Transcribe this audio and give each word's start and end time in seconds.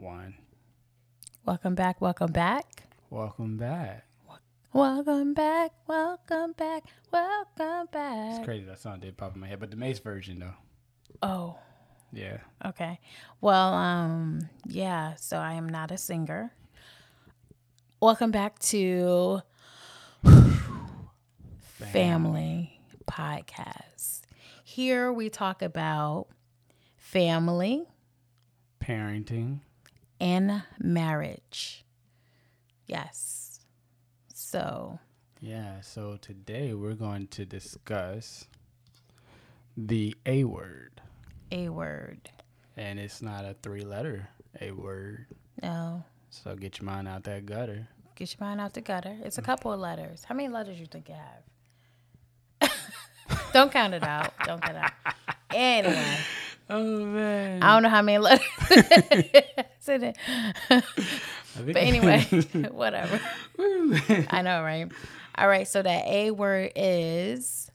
One. 0.00 0.34
Welcome 1.44 1.74
back. 1.74 2.00
Welcome 2.00 2.32
back. 2.32 2.84
Welcome 3.10 3.56
back. 3.58 4.06
Welcome 4.72 5.34
back. 5.34 5.72
Welcome 5.86 6.52
back. 6.52 6.84
Welcome 7.12 7.88
back. 7.92 8.36
It's 8.36 8.44
crazy 8.44 8.64
that 8.64 8.78
song 8.78 9.00
did 9.00 9.16
pop 9.18 9.34
in 9.34 9.40
my 9.40 9.46
head, 9.48 9.60
but 9.60 9.70
the 9.70 9.76
Mase 9.76 9.98
version 9.98 10.38
though. 10.38 10.54
Oh, 11.22 11.58
Yeah. 12.12 12.38
okay. 12.64 12.98
Well, 13.42 13.74
um, 13.74 14.48
yeah, 14.66 15.16
so 15.16 15.36
I 15.36 15.54
am 15.54 15.68
not 15.68 15.90
a 15.90 15.98
singer. 15.98 16.52
Welcome 18.00 18.30
back 18.30 18.58
to 18.60 19.42
Family 21.72 22.80
Podcast. 23.06 24.22
Here 24.64 25.12
we 25.12 25.28
talk 25.28 25.60
about 25.62 26.28
family 26.96 27.84
Parenting. 28.80 29.60
And 30.20 30.62
marriage. 30.78 31.84
Yes. 32.86 33.60
So, 34.34 34.98
Yeah. 35.40 35.80
So 35.80 36.18
today 36.20 36.74
we're 36.74 36.94
going 36.94 37.28
to 37.28 37.44
discuss 37.44 38.46
the 39.76 40.14
A 40.26 40.44
word, 40.44 41.00
a 41.50 41.68
word. 41.68 42.30
and 42.76 42.98
it's 42.98 43.22
not 43.22 43.44
a 43.44 43.54
three-letter 43.62 44.28
A 44.60 44.72
word. 44.72 45.26
No. 45.62 46.04
So 46.30 46.54
get 46.54 46.78
your 46.78 46.86
mind 46.86 47.08
out 47.08 47.24
that 47.24 47.46
gutter. 47.46 47.88
Get 48.16 48.36
your 48.38 48.46
mind 48.46 48.60
out 48.60 48.74
the 48.74 48.80
gutter. 48.82 49.16
It's 49.24 49.38
a 49.38 49.42
mm. 49.42 49.46
couple 49.46 49.72
of 49.72 49.80
letters. 49.80 50.24
How 50.24 50.34
many 50.34 50.48
letters 50.48 50.76
do 50.76 50.80
you 50.82 50.86
think 50.86 51.08
you 51.08 51.14
have? 52.60 52.72
Don't 53.52 53.72
count 53.72 53.94
it 53.94 54.02
out. 54.02 54.32
Don't 54.44 54.60
count 54.60 54.76
it 54.76 54.82
out. 54.84 54.92
Anyway, 55.52 56.16
Oh 56.70 57.04
man. 57.04 57.62
I 57.62 57.74
don't 57.74 57.82
know 57.82 57.88
how 57.88 58.02
many 58.02 58.18
letters. 58.18 58.46
it's 58.70 59.88
in 59.88 60.04
it. 60.04 60.16
But 60.68 61.76
anyway, 61.76 62.20
whatever. 62.70 63.20
I 64.30 64.42
know, 64.42 64.62
right? 64.62 64.90
All 65.36 65.48
right. 65.48 65.66
So 65.66 65.82
that 65.82 66.06
A 66.06 66.30
word 66.30 66.72
is 66.76 67.70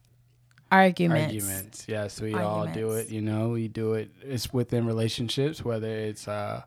arguments. 0.71 1.33
arguments. 1.33 1.85
Yes, 1.87 2.21
we 2.21 2.33
all 2.35 2.67
do 2.67 2.91
it. 2.91 3.09
You 3.09 3.21
know, 3.21 3.49
we 3.49 3.67
do 3.67 3.93
it. 3.95 4.09
It's 4.21 4.51
within 4.53 4.85
relationships, 4.85 5.63
whether 5.63 5.89
it's 5.89 6.27
uh, 6.27 6.63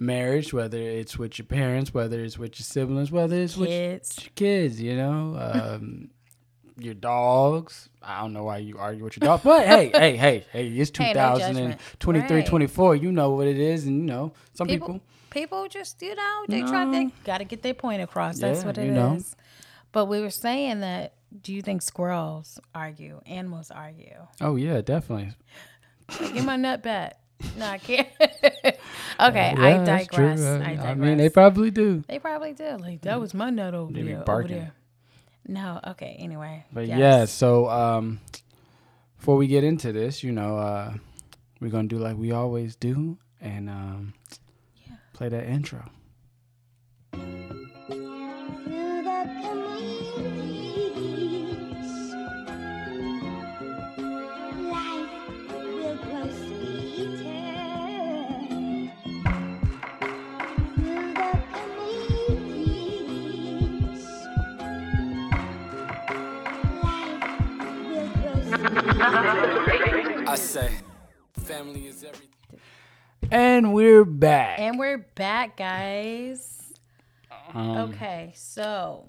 marriage, 0.00 0.52
whether 0.52 0.78
it's 0.78 1.18
with 1.18 1.38
your 1.38 1.46
parents, 1.46 1.94
whether 1.94 2.20
it's 2.20 2.36
with 2.38 2.58
your 2.58 2.64
siblings, 2.64 3.10
whether 3.12 3.36
it's 3.36 3.56
with 3.56 3.68
Kids. 3.68 4.18
your 4.22 4.32
kids. 4.34 4.80
You 4.80 4.96
know, 4.96 5.36
um, 5.38 6.10
your 6.78 6.94
dogs. 6.94 7.88
I 8.02 8.20
don't 8.20 8.32
know 8.32 8.44
why 8.44 8.58
you 8.58 8.78
argue 8.78 9.04
with 9.04 9.16
your 9.16 9.22
dog, 9.24 9.42
but 9.44 9.66
hey, 9.66 9.88
hey, 9.94 10.16
hey, 10.16 10.44
hey, 10.52 10.68
it's 10.68 10.90
Hey, 10.96 11.12
no 11.12 11.38
2023. 11.38 12.36
Right. 12.36 12.46
24. 12.46 12.96
You 12.96 13.12
know 13.12 13.30
what 13.30 13.46
it 13.46 13.58
is, 13.58 13.86
and 13.86 13.98
you 14.00 14.04
know 14.04 14.32
some 14.54 14.66
People, 14.66 14.88
people. 14.88 15.00
people 15.30 15.68
just, 15.68 16.00
you 16.02 16.14
know, 16.14 16.44
they 16.48 16.60
try, 16.62 16.90
they 16.90 17.10
got 17.24 17.38
to 17.38 17.44
get 17.44 17.62
their 17.62 17.74
point 17.74 18.02
across. 18.02 18.38
That's 18.38 18.60
Yeah, 18.60 18.66
what 18.66 18.78
it 18.78 18.84
is. 18.88 18.94
know. 18.94 19.18
But 19.92 20.06
we 20.06 20.20
were 20.20 20.30
saying 20.30 20.80
that, 20.80 21.14
do 21.40 21.52
you 21.52 21.62
think 21.62 21.82
squirrels 21.82 22.58
argue? 22.74 23.20
Animals 23.26 23.70
argue? 23.70 24.26
Oh 24.40 24.56
yeah, 24.56 24.80
definitely. 24.80 25.32
Give 26.18 26.44
my 26.44 26.56
nut 26.56 26.82
back. 26.82 27.18
No, 27.58 27.66
I 27.66 27.78
can't. 27.78 28.08
okay, 28.20 28.78
I 29.20 29.70
Yeah, 29.72 29.84
true. 29.84 29.84
digress. 29.84 30.40
Uh, 30.40 30.60
I 30.64 30.76
digress. 30.76 30.86
I 30.86 30.94
mean, 30.94 31.18
they 31.18 31.28
probably 31.28 31.70
do. 31.70 32.02
They 32.08 32.18
probably 32.18 32.52
do. 32.54 32.76
Like 32.78 33.02
that 33.02 33.20
was 33.20 33.34
my 33.34 33.50
nut 33.50 33.74
over 33.74 33.92
there. 33.92 34.16
Over 34.16 34.24
barking. 34.24 34.56
there. 34.56 34.72
No, 35.46 35.80
okay. 35.88 36.16
Anyway, 36.18 36.64
But 36.72 36.86
yes. 36.86 36.98
yeah, 36.98 37.24
so 37.26 37.68
um, 37.68 38.20
before 39.18 39.36
we 39.36 39.46
get 39.46 39.62
into 39.64 39.92
this, 39.92 40.22
you 40.22 40.32
know, 40.32 40.56
uh, 40.58 40.94
we're 41.60 41.70
gonna 41.70 41.88
do 41.88 41.98
like 41.98 42.16
we 42.16 42.32
always 42.32 42.76
do 42.76 43.18
and 43.40 43.68
um, 43.68 44.14
yeah. 44.86 44.96
play 45.12 45.28
that 45.28 45.44
intro. 45.46 45.84
I 70.28 70.34
say, 70.36 70.70
family 71.38 71.86
is 71.86 72.04
everything. 72.04 72.28
And 73.30 73.72
we're 73.72 74.04
back. 74.04 74.58
And 74.58 74.78
we're 74.78 74.98
back, 74.98 75.56
guys. 75.56 76.74
Um, 77.54 77.70
Okay, 77.94 78.32
so 78.36 79.08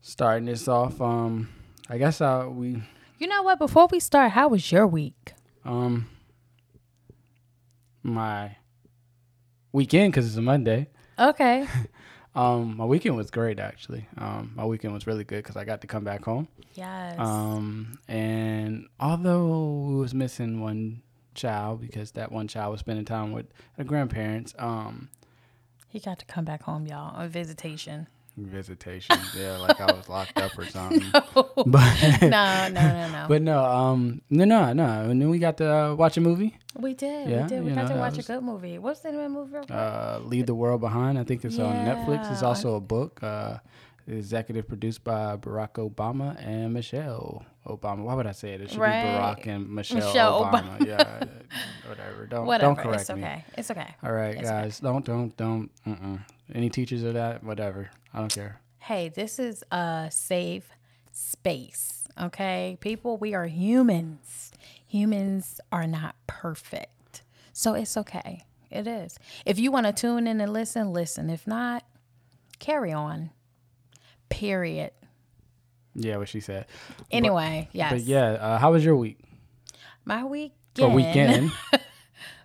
Starting 0.00 0.44
this 0.44 0.68
off, 0.68 1.00
um, 1.00 1.48
I 1.88 1.98
guess 1.98 2.20
uh, 2.20 2.46
we 2.48 2.82
you 3.18 3.26
know 3.26 3.42
what? 3.42 3.58
Before 3.58 3.88
we 3.90 3.98
start, 3.98 4.30
how 4.32 4.48
was 4.48 4.70
your 4.70 4.86
week? 4.86 5.32
um 5.64 6.06
my 8.02 8.56
weekend 9.72 10.12
because 10.12 10.26
it's 10.26 10.36
a 10.36 10.42
Monday. 10.42 10.88
Okay. 11.18 11.66
Um, 12.34 12.76
my 12.76 12.84
weekend 12.84 13.16
was 13.16 13.30
great 13.30 13.60
actually. 13.60 14.08
Um, 14.18 14.52
my 14.56 14.64
weekend 14.64 14.92
was 14.92 15.06
really 15.06 15.24
good 15.24 15.42
because 15.42 15.56
I 15.56 15.64
got 15.64 15.80
to 15.82 15.86
come 15.86 16.04
back 16.04 16.24
home. 16.24 16.48
Yes. 16.74 17.16
Um, 17.18 17.98
and 18.08 18.88
although 18.98 19.86
we 19.88 19.94
was 19.96 20.14
missing 20.14 20.60
one 20.60 21.02
child 21.34 21.80
because 21.80 22.12
that 22.12 22.32
one 22.32 22.48
child 22.48 22.72
was 22.72 22.80
spending 22.80 23.04
time 23.04 23.32
with 23.32 23.46
her 23.76 23.84
grandparents, 23.84 24.54
um, 24.58 25.10
he 25.88 26.00
got 26.00 26.18
to 26.18 26.24
come 26.26 26.44
back 26.44 26.64
home, 26.64 26.86
y'all, 26.86 27.14
on 27.14 27.28
visitation. 27.28 28.08
Visitation, 28.36 29.16
yeah, 29.38 29.56
like 29.58 29.80
I 29.80 29.86
was 29.92 30.08
locked 30.08 30.36
up 30.38 30.58
or 30.58 30.66
something. 30.70 31.02
no, 31.12 31.22
But 31.66 32.20
no, 32.22 32.28
no, 32.28 32.68
no. 32.68 33.08
no. 33.12 33.26
but 33.28 33.42
no, 33.42 33.64
um, 33.64 34.22
no, 34.30 34.44
no, 34.44 34.72
no. 34.72 34.84
And 35.10 35.20
then 35.20 35.30
we 35.30 35.38
got 35.38 35.56
to 35.58 35.72
uh, 35.72 35.94
watch 35.94 36.16
a 36.16 36.20
movie, 36.20 36.56
we 36.78 36.94
did. 36.94 37.28
Yeah, 37.28 37.42
we 37.42 37.48
did. 37.48 37.64
We 37.64 37.70
got 37.72 37.88
know, 37.88 37.94
to 37.94 38.00
watch 38.00 38.16
was- 38.16 38.28
a 38.28 38.34
good 38.34 38.42
movie. 38.42 38.78
What's 38.78 39.00
the 39.00 39.12
name 39.12 39.36
of 39.36 39.50
the 39.50 39.58
movie? 39.60 39.72
uh, 39.72 40.18
"Leave 40.20 40.46
the 40.46 40.54
World 40.54 40.80
Behind." 40.80 41.18
I 41.18 41.24
think 41.24 41.44
it's 41.44 41.58
on 41.58 41.74
Netflix. 41.86 42.30
It's 42.32 42.42
also 42.42 42.74
a 42.76 42.80
book. 42.80 43.22
Uh, 43.22 43.58
executive 44.06 44.68
produced 44.68 45.02
by 45.02 45.34
Barack 45.36 45.74
Obama 45.80 46.36
and 46.44 46.74
Michelle 46.74 47.42
Obama. 47.66 48.02
Why 48.04 48.12
would 48.12 48.26
I 48.26 48.32
say 48.32 48.52
it? 48.52 48.60
It 48.60 48.70
should 48.70 48.78
Right. 48.78 49.02
be 49.02 49.08
Barack 49.08 49.46
and 49.46 49.70
Michelle, 49.70 49.96
Michelle 50.06 50.44
Obama. 50.44 50.86
yeah, 50.86 51.24
whatever. 51.88 52.26
Don't 52.26 52.44
Whatever. 52.44 52.74
don't 52.74 52.84
correct 52.84 53.00
it's 53.00 53.10
me. 53.10 53.22
okay. 53.22 53.44
It's 53.56 53.70
okay. 53.70 53.94
All 54.02 54.12
right, 54.12 54.34
It's 54.36 54.50
guys. 54.50 54.80
Don't 54.80 55.06
don't 55.06 55.34
don't. 55.38 55.70
Mm-mm. 55.86 56.20
Any 56.52 56.68
teachers 56.68 57.02
of 57.02 57.14
that? 57.14 57.42
Whatever. 57.42 57.90
I 58.12 58.18
don't 58.20 58.32
care. 58.32 58.60
Hey, 58.78 59.08
this 59.08 59.38
is 59.38 59.64
a 59.70 60.08
safe 60.10 60.68
space. 61.12 62.04
Okay, 62.20 62.76
people, 62.80 63.16
we 63.16 63.34
are 63.34 63.46
humans. 63.46 64.52
Humans 64.86 65.60
are 65.72 65.86
not 65.86 66.14
perfect, 66.26 67.22
so 67.52 67.74
it's 67.74 67.96
okay. 67.96 68.44
It 68.70 68.86
is. 68.86 69.18
If 69.46 69.58
you 69.58 69.72
want 69.72 69.86
to 69.86 69.92
tune 69.92 70.26
in 70.26 70.40
and 70.40 70.52
listen, 70.52 70.92
listen. 70.92 71.30
If 71.30 71.46
not, 71.46 71.84
carry 72.58 72.92
on. 72.92 73.30
Period. 74.28 74.92
Yeah, 75.94 76.16
what 76.16 76.28
she 76.28 76.40
said. 76.40 76.66
Anyway, 77.10 77.68
yes. 77.72 77.92
But 77.92 78.00
yeah, 78.02 78.32
uh, 78.32 78.58
how 78.58 78.72
was 78.72 78.84
your 78.84 78.96
week 78.96 79.18
my 80.04 80.24
weekend. 80.24 80.52
or 80.80 80.90
weekend? 80.90 81.52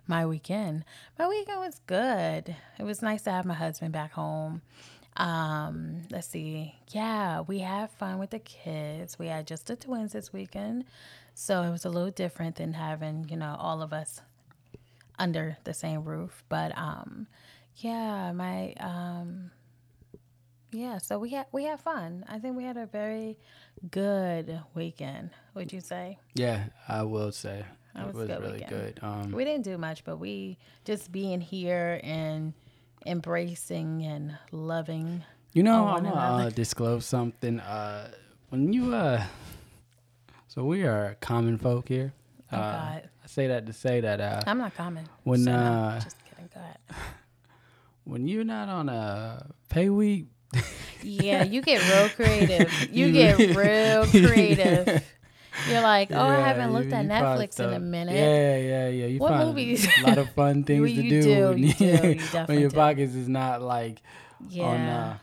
my 0.06 0.26
weekend. 0.26 0.84
My 1.18 1.28
weekend 1.28 1.60
was 1.60 1.80
good. 1.86 2.54
It 2.78 2.82
was 2.84 3.02
nice 3.02 3.22
to 3.22 3.30
have 3.30 3.44
my 3.44 3.54
husband 3.54 3.92
back 3.92 4.12
home. 4.12 4.62
Um, 5.16 6.02
let's 6.10 6.28
see. 6.28 6.74
Yeah, 6.90 7.40
we 7.40 7.58
had 7.60 7.90
fun 7.90 8.18
with 8.18 8.30
the 8.30 8.38
kids. 8.38 9.18
We 9.18 9.26
had 9.26 9.46
just 9.46 9.66
the 9.66 9.76
twins 9.76 10.12
this 10.12 10.32
weekend. 10.32 10.84
So 11.34 11.62
it 11.62 11.70
was 11.70 11.84
a 11.84 11.90
little 11.90 12.10
different 12.10 12.56
than 12.56 12.74
having, 12.74 13.28
you 13.28 13.36
know, 13.36 13.56
all 13.58 13.82
of 13.82 13.92
us 13.92 14.20
under 15.18 15.58
the 15.64 15.74
same 15.74 16.04
roof. 16.04 16.42
But 16.48 16.76
um 16.76 17.26
yeah, 17.76 18.32
my 18.32 18.72
um 18.74 19.50
yeah, 20.72 20.98
so 20.98 21.18
we 21.18 21.30
had 21.30 21.46
we 21.52 21.64
had 21.64 21.80
fun. 21.80 22.24
I 22.28 22.38
think 22.38 22.56
we 22.56 22.64
had 22.64 22.76
a 22.76 22.86
very 22.86 23.38
good 23.90 24.60
weekend, 24.74 25.30
would 25.54 25.72
you 25.72 25.80
say? 25.80 26.18
yeah, 26.34 26.66
I 26.88 27.02
will 27.02 27.32
say 27.32 27.64
That 27.94 28.02
it 28.02 28.06
was 28.06 28.16
a 28.16 28.18
was 28.18 28.28
good 28.28 28.40
really 28.40 28.52
weekend. 28.54 28.70
good. 28.70 28.98
Um, 29.02 29.32
We 29.32 29.44
didn't 29.44 29.64
do 29.64 29.76
much, 29.78 30.04
but 30.04 30.18
we 30.18 30.58
just 30.84 31.10
being 31.10 31.40
here 31.40 32.00
and 32.04 32.52
embracing 33.06 34.04
and 34.04 34.38
loving. 34.52 35.22
You 35.52 35.62
know, 35.64 35.86
I'm 35.88 36.04
gonna 36.04 36.46
uh, 36.46 36.50
disclose 36.50 37.04
something. 37.06 37.58
Uh, 37.60 38.10
when 38.50 38.72
you 38.72 38.94
uh, 38.94 39.22
so 40.48 40.64
we 40.64 40.84
are 40.84 41.16
common 41.20 41.58
folk 41.58 41.88
here. 41.88 42.12
Oh, 42.52 42.56
uh, 42.56 42.72
God. 42.72 43.08
I 43.24 43.26
say 43.26 43.46
that 43.48 43.66
to 43.66 43.72
say 43.72 44.00
that 44.00 44.20
uh, 44.20 44.42
I'm 44.46 44.58
not 44.58 44.74
common. 44.74 45.08
when, 45.24 45.44
so 45.44 45.50
no, 45.52 45.56
uh, 45.58 46.00
just 46.00 46.16
kidding. 46.24 46.48
Go 46.54 46.60
ahead. 46.60 46.78
when 48.04 48.26
you're 48.28 48.44
not 48.44 48.68
on 48.68 48.88
a 48.88 49.46
pay 49.68 49.88
week, 49.88 50.26
Yeah, 51.02 51.44
you 51.44 51.62
get 51.62 51.80
real 51.88 52.08
creative. 52.10 52.72
You- 52.92 53.12
get 53.12 53.38
real 53.56 54.06
creative. 54.28 55.02
You're 55.68 55.82
like, 55.82 56.10
oh, 56.12 56.20
I 56.20 56.40
haven't 56.40 56.72
looked 56.72 56.86
you- 56.88 56.94
at 56.94 57.04
you 57.04 57.10
Netflix 57.10 57.60
in 57.60 57.72
a 57.72 57.78
minute. 57.80 58.14
Yeah, 58.14 58.56
yeah, 58.56 58.88
yeah. 58.88 59.06
You 59.06 59.18
What 59.18 59.30
find 59.30 59.48
movies? 59.48 59.86
a 59.98 60.06
lot 60.06 60.18
of 60.18 60.30
fun 60.30 60.64
things 60.64 60.88
to 60.94 61.02
do, 61.02 61.22
do, 61.22 61.48
when, 61.48 61.58
you 61.58 61.72
do, 61.74 61.84
you 61.84 62.20
when 62.46 62.60
your 62.60 62.70
pockets 62.70 63.14
is 63.14 63.28
not 63.28 63.62
like 63.62 64.00
Yeah. 64.48 64.64
on. 64.64 64.80
Uh, 64.80 65.18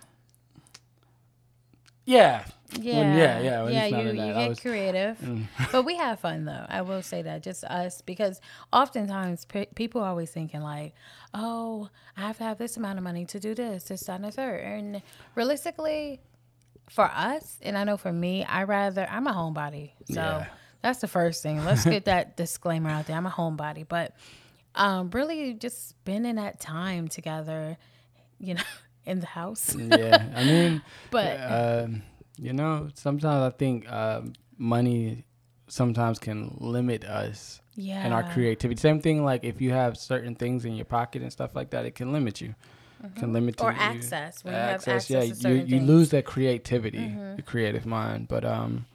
yeah, 2.06 2.46
yeah. 2.80 2.98
when- 3.00 3.18
yeah, 3.18 3.40
yeah, 3.40 3.64
when 3.64 3.74
yeah, 3.74 3.86
you, 3.88 3.98
you 4.10 4.14
get 4.34 4.50
was- 4.50 4.60
creative. 4.60 5.18
Mm. 5.20 5.48
but 5.72 5.84
we 5.84 5.96
have 5.98 6.20
fun 6.20 6.46
though. 6.46 6.66
I 6.70 6.82
will 6.82 7.02
say 7.02 7.22
that 7.22 7.44
just 7.44 7.64
us 7.66 8.02
because 8.02 8.40
oftentimes 8.72 9.46
pe- 9.46 9.66
people 9.76 10.02
are 10.02 10.10
always 10.10 10.32
thinking 10.32 10.62
like, 10.62 10.94
"Oh, 11.34 11.90
I 12.16 12.22
have 12.22 12.38
to 12.38 12.44
have 12.44 12.58
this 12.58 12.78
amount 12.78 12.98
of 12.98 13.04
money 13.04 13.26
to 13.26 13.40
do 13.40 13.54
this, 13.56 13.86
this, 13.86 14.02
that, 14.02 14.16
and 14.16 14.24
the 14.26 14.32
third. 14.32 14.62
And 14.64 15.02
realistically, 15.36 16.22
for 16.90 17.06
us, 17.06 17.58
and 17.62 17.78
I 17.78 17.84
know 17.84 17.98
for 17.98 18.12
me, 18.14 18.44
I 18.46 18.64
rather 18.64 19.08
I'm 19.10 19.28
a 19.28 19.34
homebody, 19.34 19.92
so 20.06 20.14
Yeah. 20.22 20.48
that's 20.82 21.00
the 21.00 21.08
first 21.08 21.44
thing. 21.44 21.64
Let's 21.64 21.84
get 21.84 22.06
that 22.06 22.38
disclaimer 22.38 22.90
out 22.90 23.08
there. 23.08 23.16
I'm 23.18 23.26
a 23.26 23.30
homebody, 23.32 23.86
but 23.88 24.16
um, 24.76 25.10
really 25.12 25.54
just 25.54 25.90
spending 25.90 26.36
that 26.36 26.60
time 26.60 27.08
together, 27.08 27.78
you 28.40 28.54
know, 28.54 28.62
in 29.06 29.20
the 29.20 29.26
house. 29.26 29.76
yeah. 29.76 30.28
I 30.36 30.44
mean, 30.44 30.82
But 31.12 31.38
um, 31.86 32.04
you 32.38 32.54
know, 32.54 32.90
sometimes 32.94 33.42
I 33.54 33.58
think 33.58 33.92
um, 33.92 34.34
money 34.58 35.26
sometimes 35.68 36.20
can 36.20 36.56
limit 36.60 37.04
us 37.04 37.60
yeah, 37.76 38.02
and 38.06 38.14
our 38.14 38.24
creativity. 38.24 38.80
Same 38.80 39.02
thing, 39.02 39.24
like 39.26 39.44
if 39.44 39.60
you 39.62 39.72
have 39.72 39.98
certain 39.98 40.36
things 40.36 40.64
in 40.66 40.76
your 40.76 40.86
pocket 40.86 41.22
and 41.22 41.32
stuff 41.32 41.56
like 41.56 41.72
that, 41.72 41.86
it 41.86 41.96
can 41.96 42.12
limit 42.14 42.40
you. 42.42 42.56
Can 43.16 43.32
limit 43.34 43.62
or 43.62 43.72
you. 43.72 43.78
access 43.78 44.44
when 44.44 44.54
you 44.54 44.60
have 44.60 44.70
access 44.76 45.10
yeah, 45.10 45.22
you 45.22 45.26
you 45.28 45.34
things. 45.36 45.72
Mm-hmm. 45.72 45.86
lose 45.86 46.10
that 46.10 46.26
creativity, 46.26 47.16
the 47.36 47.44
creative 47.44 47.86
mind. 47.86 48.28
But 48.28 48.44
um, 48.44 48.86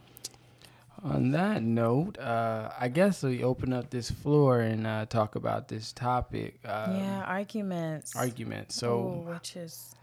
on 1.04 1.30
that 1.32 1.62
note, 1.62 2.18
uh, 2.18 2.70
I 2.78 2.88
guess 2.88 3.22
we 3.22 3.42
open 3.44 3.72
up 3.72 3.90
this 3.90 4.10
floor 4.10 4.60
and 4.60 4.86
uh, 4.86 5.06
talk 5.06 5.34
about 5.36 5.68
this 5.68 5.92
topic. 5.92 6.58
Um, 6.64 6.96
yeah, 6.96 7.22
arguments. 7.26 8.14
argument. 8.16 8.68
Ooh, 8.70 8.72
So 8.72 9.24
which 9.28 9.56
is 9.56 9.94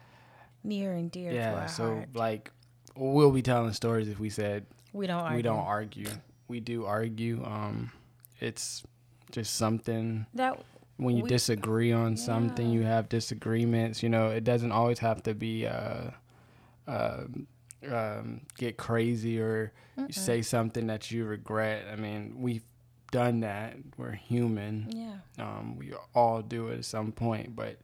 near 0.63 0.93
and 0.93 1.09
dear 1.11 1.31
to 1.31 1.35
yeah, 1.35 1.65
so 1.67 1.95
heart. 1.95 2.15
like 2.15 2.51
we'll 2.95 3.31
be 3.31 3.41
telling 3.41 3.71
stories 3.73 4.09
if 4.09 4.19
we 4.19 4.29
said 4.29 4.65
We 4.91 5.07
don't 5.07 5.21
argue. 5.21 5.35
we 5.37 5.41
don't 5.41 5.59
argue. 5.65 6.07
We 6.47 6.59
do 6.59 6.85
argue. 6.85 7.43
Um, 7.45 7.91
it's 8.41 8.83
just 9.31 9.55
something 9.55 10.25
That 10.33 10.61
when 10.99 11.15
you 11.17 11.23
We- 11.23 11.29
disagree 11.29 11.91
on 11.91 12.17
something, 12.17 12.67
Yeah. 12.67 12.73
you 12.79 12.83
have 12.83 13.09
disagreements. 13.09 14.03
You 14.03 14.09
know, 14.09 14.29
it 14.29 14.43
doesn't 14.43 14.71
always 14.71 14.99
have 14.99 15.23
to 15.23 15.33
be 15.33 15.65
uh, 15.65 16.11
uh, 16.87 17.23
um, 17.89 18.41
get 18.57 18.77
crazy 18.77 19.39
or 19.39 19.71
you 19.97 20.11
say 20.13 20.41
something 20.41 20.87
that 20.87 21.09
you 21.11 21.25
regret. 21.25 21.85
I 21.91 21.95
mean, 21.95 22.35
we've 22.41 22.63
done 23.11 23.39
that. 23.41 23.75
We're 23.97 24.11
human. 24.11 24.87
yeah. 24.89 25.43
Um, 25.43 25.77
we 25.77 25.93
all 26.13 26.41
do 26.41 26.67
it 26.69 26.79
at 26.79 26.85
some 26.85 27.11
point. 27.11 27.55
But 27.55 27.79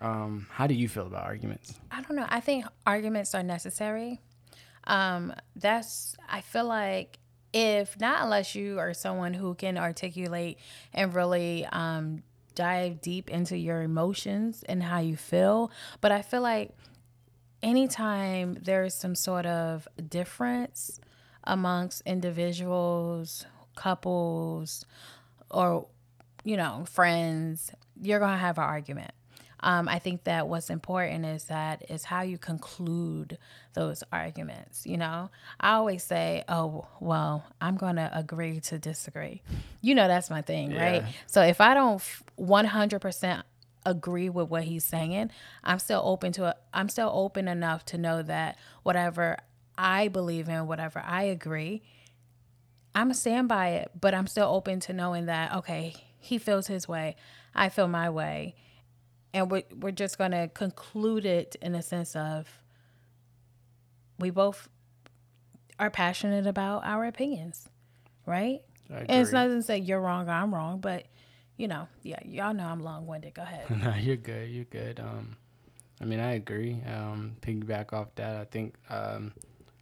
um, 0.00 0.46
how 0.50 0.66
do 0.66 0.74
you 0.74 0.88
feel 0.88 1.06
about 1.06 1.24
arguments? 1.24 1.74
I 1.90 2.02
don't 2.02 2.16
know. 2.16 2.26
I 2.28 2.40
think 2.40 2.64
arguments 2.86 3.34
are 3.34 3.42
necessary. 3.42 4.20
Um, 4.84 5.34
that's 5.56 6.16
I 6.28 6.40
feel 6.40 6.64
like 6.66 7.18
if 7.52 7.98
not 8.00 8.22
unless 8.22 8.54
you 8.54 8.78
are 8.78 8.94
someone 8.94 9.34
who 9.34 9.54
can 9.54 9.76
articulate 9.78 10.58
and 10.92 11.14
really 11.14 11.66
um, 11.72 12.22
dive 12.58 13.00
deep 13.00 13.30
into 13.30 13.56
your 13.56 13.82
emotions 13.82 14.64
and 14.68 14.82
how 14.82 14.98
you 14.98 15.16
feel. 15.16 15.70
But 16.00 16.10
I 16.10 16.22
feel 16.22 16.40
like 16.40 16.76
anytime 17.62 18.58
there's 18.60 18.94
some 18.94 19.14
sort 19.14 19.46
of 19.46 19.86
difference 20.08 20.98
amongst 21.44 22.02
individuals, 22.04 23.46
couples, 23.76 24.84
or 25.48 25.86
you 26.42 26.56
know, 26.56 26.84
friends, 26.90 27.70
you're 28.02 28.18
gonna 28.18 28.36
have 28.36 28.58
an 28.58 28.64
argument. 28.64 29.12
Um, 29.60 29.88
I 29.88 29.98
think 29.98 30.24
that 30.24 30.46
what's 30.48 30.70
important 30.70 31.24
is 31.24 31.44
that 31.44 31.90
is 31.90 32.04
how 32.04 32.22
you 32.22 32.38
conclude 32.38 33.38
those 33.74 34.04
arguments. 34.12 34.86
You 34.86 34.96
know, 34.96 35.30
I 35.60 35.72
always 35.72 36.04
say, 36.04 36.44
"Oh, 36.48 36.86
well, 37.00 37.44
I'm 37.60 37.76
gonna 37.76 38.10
agree 38.12 38.60
to 38.60 38.78
disagree." 38.78 39.42
You 39.80 39.94
know, 39.94 40.06
that's 40.06 40.30
my 40.30 40.42
thing, 40.42 40.74
right? 40.74 41.02
So 41.26 41.42
if 41.42 41.60
I 41.60 41.74
don't 41.74 42.02
100 42.36 43.00
percent 43.00 43.44
agree 43.84 44.28
with 44.28 44.48
what 44.48 44.64
he's 44.64 44.84
saying, 44.84 45.30
I'm 45.64 45.78
still 45.78 46.02
open 46.04 46.32
to 46.32 46.48
it. 46.50 46.56
I'm 46.72 46.88
still 46.88 47.10
open 47.12 47.48
enough 47.48 47.84
to 47.86 47.98
know 47.98 48.22
that 48.22 48.56
whatever 48.82 49.38
I 49.76 50.08
believe 50.08 50.48
in, 50.48 50.66
whatever 50.66 51.00
I 51.04 51.24
agree, 51.24 51.82
I'm 52.94 53.12
stand 53.14 53.48
by 53.48 53.68
it, 53.70 53.90
but 53.98 54.14
I'm 54.14 54.26
still 54.26 54.48
open 54.48 54.80
to 54.80 54.92
knowing 54.92 55.26
that 55.26 55.54
okay, 55.54 55.94
he 56.18 56.38
feels 56.38 56.66
his 56.66 56.88
way, 56.88 57.16
I 57.54 57.68
feel 57.68 57.88
my 57.88 58.10
way, 58.10 58.54
and 59.34 59.50
we're 59.50 59.64
we're 59.80 59.90
just 59.90 60.18
gonna 60.18 60.48
conclude 60.48 61.26
it 61.26 61.56
in 61.60 61.74
a 61.74 61.82
sense 61.82 62.16
of 62.16 62.48
we 64.18 64.30
both 64.30 64.68
are 65.78 65.90
passionate 65.90 66.46
about 66.46 66.84
our 66.84 67.04
opinions, 67.04 67.68
right? 68.26 68.60
And 68.90 69.06
it's 69.08 69.30
agree. 69.30 69.40
not 69.40 69.46
to 69.48 69.62
say 69.62 69.78
you're 69.78 70.00
wrong 70.00 70.28
or 70.28 70.32
I'm 70.32 70.54
wrong, 70.54 70.80
but 70.80 71.06
you 71.56 71.68
know, 71.68 71.88
yeah, 72.02 72.18
y'all 72.24 72.54
know 72.54 72.64
I'm 72.64 72.80
long 72.80 73.06
winded. 73.06 73.34
Go 73.34 73.42
ahead. 73.42 73.68
no, 73.82 73.94
you're 73.94 74.16
good. 74.16 74.48
You're 74.48 74.64
good. 74.64 75.00
Um, 75.00 75.36
I 76.00 76.04
mean, 76.04 76.20
I 76.20 76.34
agree. 76.34 76.80
Um, 76.86 77.36
piggyback 77.42 77.92
off 77.92 78.14
that, 78.14 78.36
I 78.36 78.44
think 78.44 78.74
um, 78.88 79.32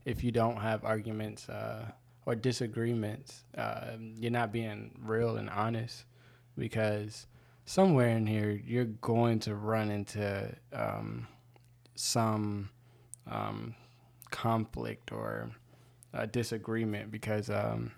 if 0.05 0.25
you 0.25 0.33
don't 0.33 0.57
have 0.57 0.85
arguments 0.85 1.49
uh, 1.49 1.91
or 2.25 2.35
disagreements, 2.35 3.45
uh, 3.57 3.93
you're 4.17 4.31
not 4.31 4.53
being 4.53 4.91
real 5.03 5.37
and 5.37 5.51
honest 5.51 6.05
because 6.57 7.27
somewhere 7.67 8.09
in 8.17 8.27
here 8.27 8.51
you're 8.65 8.85
going 8.85 9.39
to 9.41 9.55
run 9.55 9.91
into 9.91 10.55
um, 10.73 11.27
some 11.97 12.71
um, 13.31 13.75
conflict 14.31 15.11
or 15.13 15.51
a 16.15 16.27
disagreement 16.27 17.11
because 17.11 17.51
um, 17.51 17.93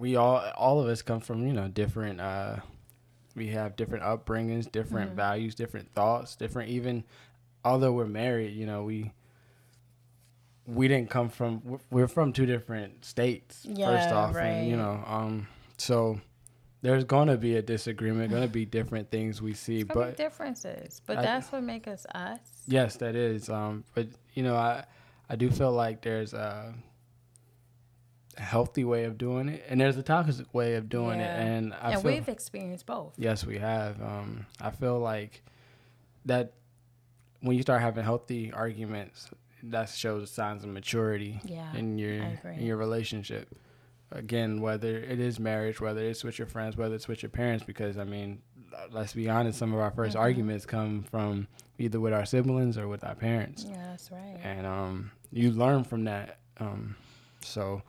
we 0.00 0.16
all 0.16 0.42
all 0.56 0.80
of 0.80 0.88
us 0.88 1.02
come 1.02 1.20
from 1.20 1.46
you 1.46 1.52
know 1.52 1.68
different 1.68 2.20
uh, 2.20 2.56
we 3.34 3.48
have 3.48 3.76
different 3.76 4.02
upbringings, 4.02 4.70
different 4.72 5.12
values, 5.12 5.54
different 5.54 5.92
thoughts, 5.94 6.36
different 6.36 6.70
even 6.70 7.04
although 7.66 7.92
we're 7.92 8.06
married, 8.06 8.54
you 8.54 8.64
know, 8.64 8.82
we 8.84 9.12
we 10.66 10.88
didn't 10.88 11.10
come 11.10 11.28
from 11.28 11.78
we're- 11.90 12.08
from 12.08 12.32
two 12.32 12.46
different 12.46 13.04
states 13.04 13.64
first 13.64 14.08
Yeah, 14.10 14.16
off 14.16 14.36
and 14.36 14.66
you 14.66 14.76
know, 14.76 15.02
um 15.06 15.48
so 15.76 16.20
there's 16.82 17.04
going 17.04 17.28
to 17.28 17.36
be 17.36 17.56
a 17.56 17.62
disagreement, 17.62 18.30
going 18.30 18.42
to 18.42 18.48
be 18.48 18.64
different 18.66 19.10
things 19.10 19.40
we 19.42 19.54
see, 19.54 19.82
but 19.82 20.16
differences, 20.16 21.00
but 21.06 21.18
I- 21.18 21.22
that's 21.22 21.50
what 21.52 21.62
make 21.62 21.88
us 21.88 22.06
us. 22.14 22.38
Yes, 22.68 22.96
that 22.98 23.14
is. 23.16 23.48
Um, 23.48 23.84
but 23.94 24.08
you 24.34 24.42
know, 24.42 24.54
I 24.56 24.84
I 25.28 25.36
do 25.36 25.50
feel 25.50 25.72
like 25.72 26.02
there's 26.02 26.32
a, 26.34 26.74
a 28.36 28.40
healthy 28.42 28.84
way 28.84 29.04
of 29.04 29.16
doing 29.18 29.48
it, 29.48 29.64
and 29.68 29.80
there's 29.80 29.96
a 29.96 30.02
toxic 30.02 30.52
way 30.54 30.74
of 30.74 30.88
doing 30.88 31.20
Yeah. 31.20 31.26
it, 31.42 31.46
and 31.48 31.74
I 31.74 31.92
and 31.92 32.02
feel 32.02 32.12
we've 32.12 32.28
experienced 32.28 32.86
both. 32.86 33.14
yes, 33.18 33.44
we 33.46 33.58
have. 33.58 34.00
Um, 34.00 34.46
I 34.60 34.70
feel 34.70 34.98
like 34.98 35.42
that 36.26 36.52
when 37.40 37.56
you 37.56 37.62
start 37.62 37.80
having 37.80 38.04
healthy 38.04 38.52
arguments, 38.52 39.30
that 39.62 39.88
shows 39.88 40.30
signs 40.30 40.64
of 40.64 40.70
maturity 40.70 41.40
Yeah, 41.44 41.74
in 41.74 41.98
your 41.98 42.12
in 42.12 42.62
your 42.66 42.76
relationship. 42.76 43.48
Again, 44.12 44.60
whether 44.60 44.96
it 44.96 45.18
is 45.18 45.40
marriage, 45.40 45.80
whether 45.80 46.00
it's 46.00 46.22
with 46.22 46.38
your 46.38 46.46
friends, 46.46 46.76
whether 46.76 46.94
it's 46.94 47.08
with 47.08 47.22
your 47.22 47.30
parents, 47.30 47.64
because 47.64 47.98
I 47.98 48.04
mean, 48.04 48.40
let's 48.92 49.12
be 49.14 49.28
honest, 49.28 49.58
some 49.58 49.72
of 49.72 49.80
our 49.80 49.90
1st 49.90 50.08
Mm-hmm. 50.10 50.18
arguments 50.18 50.66
come 50.66 51.02
from 51.02 51.48
either 51.78 51.98
with 51.98 52.12
our 52.12 52.24
siblings 52.24 52.78
or 52.78 52.86
with 52.88 53.02
our 53.04 53.14
parents 53.14 53.64
Yeah, 53.68 53.76
that's 53.90 54.10
right. 54.12 54.38
and 54.42 54.66
um, 54.66 55.10
you 55.32 55.50
learn 55.50 55.82
from 55.84 56.04
that. 56.04 56.38
Um, 56.58 56.94
so 57.40 57.82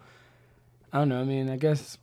I 0.92 0.98
don't 1.00 1.10
know. 1.10 1.22
I 1.22 1.24
mean, 1.24 1.50
I 1.50 1.58
guess 1.58 1.98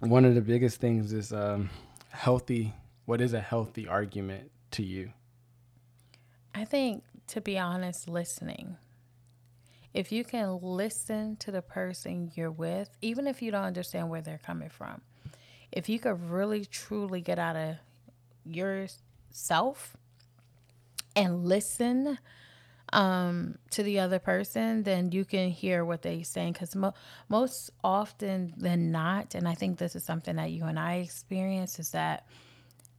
one 0.00 0.24
of 0.24 0.34
the 0.34 0.40
biggest 0.42 0.78
things 0.80 1.12
is 1.12 1.32
um, 1.32 1.70
healthy. 2.10 2.74
What 3.06 3.20
is 3.20 3.32
a 3.32 3.40
healthy 3.40 3.88
argument 3.88 4.50
to 4.72 4.82
you? 4.82 5.12
I 6.54 6.64
think, 6.64 7.04
to 7.28 7.40
be 7.40 7.58
honest, 7.58 8.08
listening. 8.08 8.76
If 9.92 10.12
you 10.12 10.24
can 10.24 10.60
listen 10.62 11.36
to 11.36 11.50
the 11.50 11.62
person 11.62 12.30
you're 12.34 12.50
with, 12.50 12.90
even 13.02 13.26
if 13.26 13.42
you 13.42 13.50
don't 13.50 13.64
understand 13.64 14.08
where 14.08 14.20
they're 14.20 14.40
coming 14.44 14.68
from, 14.68 15.00
if 15.72 15.88
you 15.88 15.98
could 15.98 16.30
really 16.30 16.64
truly 16.64 17.20
get 17.20 17.38
out 17.38 17.56
of 17.56 17.76
yourself 18.44 19.96
and 21.16 21.44
listen 21.44 22.18
um, 22.92 23.56
to 23.70 23.82
the 23.82 24.00
other 24.00 24.18
person, 24.18 24.82
then 24.82 25.12
you 25.12 25.24
can 25.24 25.50
hear 25.50 25.84
what 25.84 26.02
they're 26.02 26.24
saying. 26.24 26.52
Because 26.52 26.74
mo- 26.74 26.94
most 27.28 27.70
often 27.82 28.54
than 28.56 28.90
not, 28.90 29.34
and 29.34 29.48
I 29.48 29.54
think 29.54 29.78
this 29.78 29.94
is 29.94 30.04
something 30.04 30.36
that 30.36 30.50
you 30.50 30.64
and 30.64 30.78
I 30.78 30.96
experience, 30.96 31.78
is 31.78 31.90
that 31.90 32.26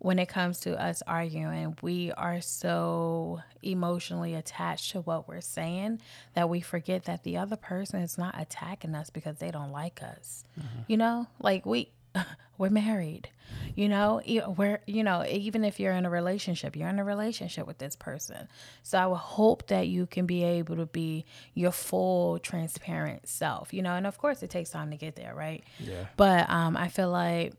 when 0.02 0.18
it 0.18 0.28
comes 0.28 0.62
to 0.62 0.82
us 0.84 1.04
arguing, 1.06 1.78
we 1.84 2.12
are 2.14 2.42
so 2.42 3.40
emotionally 3.62 4.34
attached 4.34 4.94
to 4.94 5.02
what 5.02 5.28
we're 5.28 5.42
saying 5.42 6.02
that 6.34 6.50
we 6.50 6.60
forget 6.60 7.06
that 7.06 7.24
the 7.24 7.38
other 7.38 7.56
person 7.56 8.02
is 8.02 8.18
not 8.18 8.34
attacking 8.36 8.96
us 8.96 9.12
because 9.12 9.38
they 9.38 9.52
don't 9.52 9.72
like 9.72 10.02
us. 10.02 10.44
You 10.88 10.98
know, 10.98 11.28
like 11.40 11.68
we 11.68 11.92
we're 12.58 12.72
married. 12.72 13.30
You 13.76 13.90
know, 13.90 14.22
we're 14.58 14.82
you 14.88 15.04
know, 15.04 15.24
even 15.30 15.64
if 15.64 15.80
you're 15.80 15.94
in 15.94 16.08
a 16.08 16.10
relationship, 16.10 16.76
you're 16.76 16.90
in 16.90 16.98
a 16.98 17.04
relationship 17.04 17.68
with 17.68 17.78
this 17.78 17.96
person. 17.96 18.48
So 18.82 18.98
I 18.98 19.06
would 19.06 19.18
hope 19.18 19.68
that 19.68 19.88
you 19.88 20.08
can 20.08 20.26
be 20.26 20.44
able 20.44 20.78
to 20.78 20.88
be 20.88 21.26
your 21.54 21.72
full 21.72 22.40
transparent 22.40 23.28
self. 23.28 23.72
You 23.72 23.84
know, 23.84 23.94
and 23.94 24.08
of 24.08 24.18
course 24.18 24.42
it 24.42 24.50
takes 24.50 24.72
time 24.72 24.90
to 24.90 24.98
get 24.98 25.16
there, 25.16 25.36
right? 25.36 25.64
Yeah. 25.78 26.06
But 26.18 26.50
um, 26.50 26.76
I 26.76 26.88
feel 26.88 27.12
like 27.12 27.54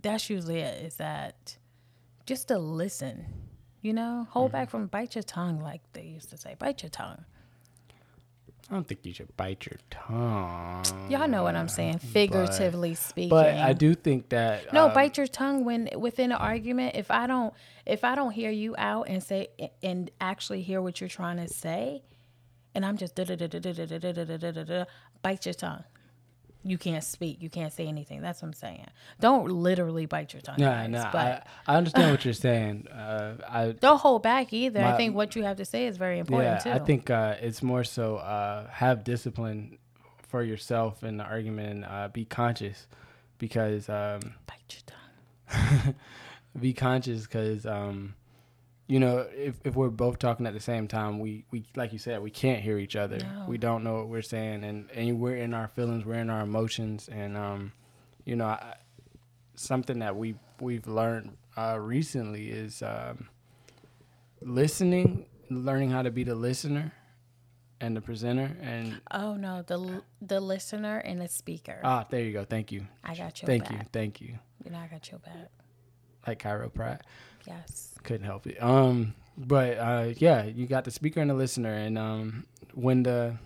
that's 0.00 0.28
usually 0.30 0.60
it. 0.60 0.84
Is 0.84 0.96
that 0.96 1.56
just 2.26 2.48
to 2.48 2.58
listen, 2.58 3.26
you 3.82 3.92
know, 3.92 4.26
hold 4.30 4.52
back 4.52 4.70
from 4.70 4.86
bite 4.86 5.14
your 5.14 5.22
tongue, 5.22 5.60
like 5.60 5.80
they 5.92 6.02
used 6.02 6.30
to 6.30 6.36
say, 6.36 6.56
bite 6.58 6.82
your 6.82 6.90
tongue. 6.90 7.24
I 8.70 8.74
don't 8.74 8.88
think 8.88 9.00
you 9.04 9.12
should 9.12 9.36
bite 9.36 9.66
your 9.66 9.78
tongue. 9.90 10.84
Y'all 11.10 11.28
know 11.28 11.42
what 11.42 11.54
I'm 11.54 11.68
saying, 11.68 11.98
figuratively 11.98 12.94
speaking. 12.94 13.28
But 13.28 13.54
I 13.54 13.74
do 13.74 13.94
think 13.94 14.30
that 14.30 14.72
no, 14.72 14.86
um, 14.86 14.94
bite 14.94 15.18
your 15.18 15.26
tongue 15.26 15.66
when 15.66 15.90
within 15.98 16.32
an 16.32 16.38
argument. 16.38 16.96
If 16.96 17.10
I 17.10 17.26
don't, 17.26 17.52
if 17.84 18.04
I 18.04 18.14
don't 18.14 18.30
hear 18.30 18.50
you 18.50 18.74
out 18.78 19.08
and 19.08 19.22
say 19.22 19.48
and 19.82 20.10
actually 20.18 20.62
hear 20.62 20.80
what 20.80 20.98
you're 20.98 21.10
trying 21.10 21.36
to 21.36 21.48
say, 21.48 22.02
and 22.74 22.86
I'm 22.86 22.96
just 22.96 23.14
da 23.14 23.24
da 23.24 23.36
da 23.36 23.46
da 23.48 23.58
da 23.58 23.72
da 23.72 23.84
da 23.84 24.24
da 24.24 24.50
da 24.50 24.64
da, 24.64 24.84
bite 25.20 25.44
your 25.44 25.54
tongue. 25.54 25.84
You 26.66 26.78
can't 26.78 27.04
speak. 27.04 27.42
You 27.42 27.50
can't 27.50 27.72
say 27.72 27.86
anything. 27.86 28.22
That's 28.22 28.40
what 28.40 28.48
I'm 28.48 28.54
saying. 28.54 28.86
Don't 29.20 29.50
literally 29.50 30.06
bite 30.06 30.32
your 30.32 30.40
tongue. 30.40 30.56
No, 30.58 30.70
guys, 30.70 30.90
no, 30.90 31.08
but 31.12 31.46
I, 31.66 31.74
I 31.74 31.76
understand 31.76 32.10
what 32.10 32.24
you're 32.24 32.34
saying. 32.34 32.88
Uh, 33.04 33.34
I 33.48 33.72
don't 33.72 33.98
hold 33.98 34.22
back 34.22 34.52
either. 34.52 34.82
I 34.82 34.96
think 34.96 35.14
what 35.14 35.36
you 35.36 35.42
have 35.42 35.58
to 35.58 35.64
say 35.64 35.86
is 35.86 35.96
very 35.98 36.18
important 36.18 36.50
yeah, 36.50 36.58
too. 36.58 36.70
I 36.70 36.78
think 36.78 37.10
uh, 37.10 37.34
it's 37.40 37.62
more 37.62 37.84
so 37.84 38.16
uh, 38.16 38.66
have 38.68 39.04
discipline 39.04 39.78
for 40.28 40.42
yourself 40.42 41.04
in 41.04 41.18
the 41.18 41.24
argument 41.24 41.68
and 41.68 41.84
uh, 41.84 42.08
be 42.08 42.24
conscious 42.24 42.86
because 43.38 43.88
um, 43.88 44.20
bite 44.46 44.56
your 44.70 45.74
tongue. 45.76 45.94
be 46.60 46.72
conscious 46.72 47.22
because 47.22 47.66
um, 47.66 48.14
you 48.86 49.00
know 49.00 49.26
if, 49.32 49.54
if 49.64 49.74
we're 49.74 49.88
both 49.88 50.18
talking 50.18 50.46
at 50.46 50.52
the 50.52 50.60
same 50.60 50.86
time 50.88 51.18
we, 51.18 51.44
we 51.50 51.64
like 51.74 51.92
you 51.92 51.98
said 51.98 52.20
we 52.22 52.30
can't 52.30 52.62
hear 52.62 52.78
each 52.78 52.96
other. 52.96 53.18
No. 53.18 53.46
we 53.48 53.56
don't 53.58 53.82
know 53.82 53.94
what 53.94 54.08
we're 54.08 54.22
saying 54.22 54.62
and, 54.64 54.90
and 54.90 55.18
we're 55.20 55.36
in 55.36 55.54
our 55.54 55.68
feelings 55.68 56.04
we're 56.04 56.14
in 56.14 56.28
our 56.30 56.42
emotions 56.42 57.08
and 57.10 57.36
um, 57.36 57.72
you 58.24 58.36
know 58.36 58.46
I, 58.46 58.74
something 59.54 60.00
that 60.00 60.16
we 60.16 60.34
we've 60.60 60.86
learned 60.86 61.36
uh, 61.56 61.78
recently 61.80 62.48
is 62.50 62.82
um, 62.82 63.28
listening 64.42 65.26
learning 65.50 65.90
how 65.90 66.02
to 66.02 66.10
be 66.10 66.24
the 66.24 66.34
listener 66.34 66.92
and 67.80 67.96
the 67.96 68.00
presenter 68.00 68.56
and 68.62 69.00
Oh 69.10 69.34
no, 69.34 69.62
the 69.62 70.02
the 70.22 70.40
listener 70.40 70.98
and 70.98 71.20
the 71.20 71.28
speaker. 71.28 71.80
ah 71.82 72.06
there 72.08 72.20
you 72.20 72.32
go. 72.32 72.44
Thank 72.44 72.72
you. 72.72 72.86
I 73.02 73.14
got 73.14 73.40
your 73.42 73.46
thank 73.46 73.70
you. 73.70 73.78
Thank 73.92 74.20
you. 74.20 74.38
You 74.64 74.70
know, 74.70 74.78
I 74.78 74.86
got 74.86 75.10
your 75.10 75.20
back. 75.20 75.50
like 76.26 76.38
Cairo 76.38 76.68
Pratt 76.70 77.04
Yes. 77.46 77.94
couldn't 78.02 78.26
help 78.26 78.46
it. 78.46 78.62
Um, 78.62 79.14
but 79.36 79.78
uh, 79.78 80.12
yeah, 80.16 80.44
you 80.44 80.66
got 80.66 80.84
the 80.84 80.90
speaker 80.90 81.20
and 81.20 81.30
the 81.30 81.34
listener, 81.34 81.72
and 81.74 81.98
um, 81.98 82.46
when 82.72 83.02
the 83.02 83.36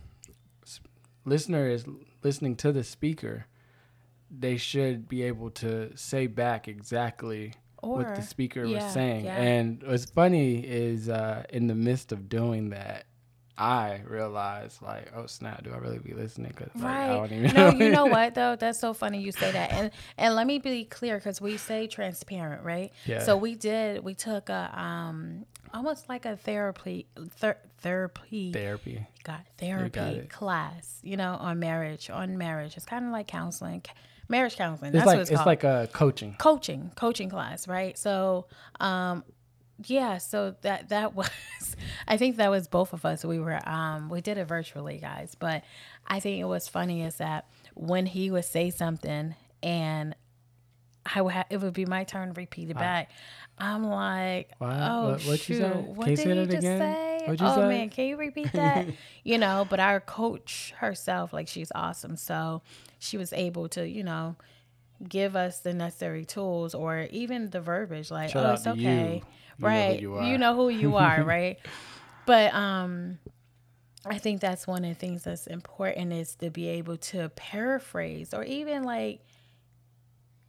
s- 0.65 0.81
listener 1.25 1.69
is 1.69 1.85
listening 2.23 2.57
to 2.57 2.73
the 2.73 2.85
speaker, 2.85 3.47
they 4.31 4.57
should 4.57 5.09
be 5.09 5.23
able 5.23 5.51
to 5.51 5.97
say 5.97 6.27
back 6.27 6.69
exactly 6.69 7.55
what 7.81 8.15
the 8.17 8.23
speaker 8.23 8.65
yeah, 8.65 8.85
was 8.85 8.93
saying. 8.93 9.25
yeah. 9.25 9.37
And 9.41 9.83
what's 9.87 10.05
funny 10.07 10.59
is 10.59 11.09
uh, 11.09 11.45
in 11.51 11.67
the 11.69 11.75
midst 11.75 12.13
of 12.13 12.29
doing 12.29 12.71
that. 12.71 13.07
I 13.61 14.03
realized, 14.07 14.81
like, 14.83 15.11
oh 15.17 15.27
snap! 15.27 15.65
Do 15.65 15.73
I 15.73 15.79
really 15.79 15.99
be 15.99 16.15
listening? 16.15 16.53
Cause 16.53 16.69
like, 16.77 16.85
I 16.85 17.09
Right. 17.09 17.15
don't 17.17 17.33
even 17.33 17.55
No, 17.55 17.71
know. 17.73 17.85
you 17.85 17.91
know 17.91 18.07
what 18.17 18.35
though? 18.35 18.55
That's 18.57 18.79
so 18.79 18.95
funny 18.95 19.21
you 19.21 19.33
say 19.33 19.51
that. 19.51 19.73
And 19.73 19.91
and 20.17 20.35
let 20.37 20.47
me 20.47 20.59
be 20.59 20.85
clear 20.85 21.17
because 21.17 21.41
we 21.41 21.57
say 21.57 21.89
transparent, 21.89 22.63
right? 22.65 22.93
Yeah. 23.05 23.23
So 23.25 23.37
we 23.37 23.57
did. 23.57 24.05
We 24.05 24.15
took 24.15 24.49
a 24.49 24.71
um 24.81 25.45
almost 25.75 26.09
like 26.09 26.25
a 26.25 26.37
therapy 26.37 27.07
ther- 27.37 27.59
therapy 27.81 28.53
Therapy. 28.53 29.07
got 29.25 29.41
therapy 29.59 29.99
it. 30.01 30.31
class. 30.31 31.01
You 31.03 31.17
know, 31.17 31.37
on 31.41 31.59
marriage. 31.59 32.11
On 32.11 32.39
marriage, 32.39 32.77
it's 32.77 32.87
kind 32.87 33.05
of 33.05 33.11
like 33.11 33.27
counseling, 33.27 33.83
marriage 34.29 34.57
counseling. 34.57 34.91
It's 34.91 34.99
That's 34.99 35.07
like 35.07 35.17
what 35.17 35.23
it's, 35.23 35.31
it's 35.31 35.37
called 35.39 35.47
like 35.47 35.65
a 35.65 35.89
coaching. 35.93 36.37
coaching 36.39 36.93
coaching 36.95 37.29
class 37.29 37.67
right 37.67 37.99
so 37.99 38.47
um 38.81 39.25
yeah 39.87 40.19
so 40.19 40.55
that 40.63 40.89
that 40.89 41.15
was 41.17 41.31
i 42.09 42.17
think 42.17 42.37
that 42.37 42.51
was 42.51 42.67
both 42.69 42.93
of 42.93 43.05
us 43.05 43.25
we 43.25 43.39
were 43.39 43.61
um 43.69 44.09
we 44.09 44.21
did 44.21 44.37
it 44.39 44.45
virtually 44.45 44.99
guys 44.99 45.37
but 45.39 45.63
i 46.07 46.19
think 46.21 46.41
it 46.41 46.45
was 46.45 46.67
funny 46.69 47.03
is 47.03 47.17
that 47.17 47.47
when 47.75 48.05
he 48.07 48.31
would 48.31 48.45
say 48.45 48.71
something 48.71 49.35
and 49.63 50.15
I 51.17 51.23
would 51.23 51.33
ha- 51.33 51.45
it 51.49 51.59
would 51.63 51.73
be 51.73 51.87
my 51.87 52.05
turn 52.05 52.35
to 52.35 52.39
repeat 52.39 52.69
it 52.69 52.75
back. 52.77 53.11
I'm 53.57 53.83
like, 53.87 54.51
What? 54.59 54.69
oh 54.75 55.05
What- 55.13 55.23
what 55.23 55.49
you 55.49 55.55
shoot, 55.57 55.59
say? 55.59 55.69
what 55.71 56.05
Can 56.05 56.11
you 56.11 56.17
did 56.17 56.23
say 56.23 56.35
he 56.35 56.45
just 56.45 56.59
again? 56.59 56.79
say? 56.79 57.27
You 57.29 57.37
oh 57.41 57.55
say? 57.55 57.69
man, 57.69 57.89
can 57.89 58.07
you 58.09 58.17
repeat 58.19 58.53
that? 58.53 58.87
you 59.25 59.39
know, 59.39 59.67
but 59.71 59.81
our 59.81 60.01
coach 60.01 60.75
herself, 60.77 61.33
like 61.33 61.49
she's 61.49 61.73
awesome, 61.75 62.17
so 62.17 62.61
she 62.99 63.17
was 63.17 63.33
able 63.33 63.71
to, 63.71 63.89
you 63.89 64.05
know, 64.05 64.37
give 65.09 65.35
us 65.35 65.61
the 65.61 65.73
necessary 65.73 66.27
tools 66.27 66.75
or 66.75 67.07
even 67.11 67.49
the 67.51 67.61
verbiage 67.63 68.11
like 68.11 68.29
Shout 68.31 68.45
oh 68.45 68.53
it's 68.53 68.67
okay. 68.67 69.15
you. 69.17 69.23
You 69.59 69.65
know 69.65 69.69
right. 69.69 70.01
you 70.01 70.23
you 70.23 70.39
know 70.39 70.55
who 70.55 70.69
you 70.69 70.97
are 70.97 71.23
right? 71.25 71.59
But 72.27 72.55
um 72.55 73.19
i 74.07 74.17
think 74.17 74.41
that's 74.41 74.67
one 74.67 74.85
of 74.85 74.91
the 74.91 74.95
things 74.95 75.25
that's 75.25 75.49
important 75.49 76.13
is 76.13 76.37
to 76.37 76.51
be 76.51 76.69
able 76.69 76.97
to 76.97 77.29
paraphrase 77.31 78.33
or 78.33 78.45
even 78.45 78.85
like 78.85 79.21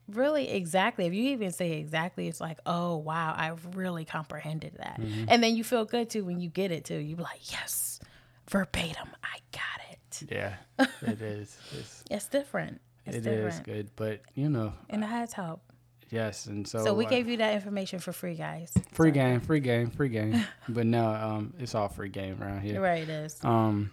really 0.08 0.50
exactly 0.50 1.08
if 1.08 1.14
you 1.14 1.32
even 1.32 1.52
say 1.52 1.74
exactly 1.74 2.28
it's 2.28 2.40
like 2.40 2.60
oh 2.68 2.96
wow 2.98 3.34
i 3.36 3.52
really 3.76 4.06
comprehended 4.06 4.74
that. 4.78 5.00
Mm-hmm. 5.00 5.26
and 5.28 5.44
then 5.44 5.56
you 5.56 5.64
feel 5.64 5.84
good 5.84 6.10
too 6.10 6.24
when 6.24 6.40
you 6.40 6.50
get 6.50 6.72
it 6.72 6.86
too. 6.86 6.98
You 6.98 7.16
be 7.16 7.24
like 7.24 7.52
yes 7.52 8.00
verbatim 8.48 9.10
i 9.24 9.38
got 9.52 9.62
it. 9.92 10.32
Yeah, 10.32 10.56
it 11.02 11.22
is. 11.22 11.58
It's, 11.78 12.04
it's 12.10 12.28
different. 12.28 12.82
It's 13.06 13.18
it 13.18 13.28
is 13.28 13.56
different. 13.56 13.64
good, 13.64 13.90
but 13.96 14.22
you 14.36 14.50
know, 14.50 14.74
and 14.90 15.04
it 15.04 15.08
has 15.08 15.34
help 15.34 15.62
yes, 16.10 16.46
and 16.46 16.68
so 16.68 16.84
So 16.84 16.94
we 16.94 17.06
uh, 17.06 17.10
gave 17.10 17.28
you 17.28 17.38
that 17.38 17.54
information 17.54 18.00
for 18.00 18.12
free, 18.12 18.36
guys. 18.36 18.74
free 18.92 19.12
game, 19.12 19.40
free 19.42 19.60
game, 19.60 19.90
free 19.90 20.10
game. 20.10 20.44
but 20.70 20.86
no, 20.86 21.08
um, 21.10 21.54
it's 21.60 21.76
all 21.76 21.88
free 21.88 22.10
game 22.10 22.42
around 22.42 22.62
here. 22.62 22.82
Right, 22.82 23.04
it 23.04 23.10
is. 23.10 23.38
Um, 23.44 23.92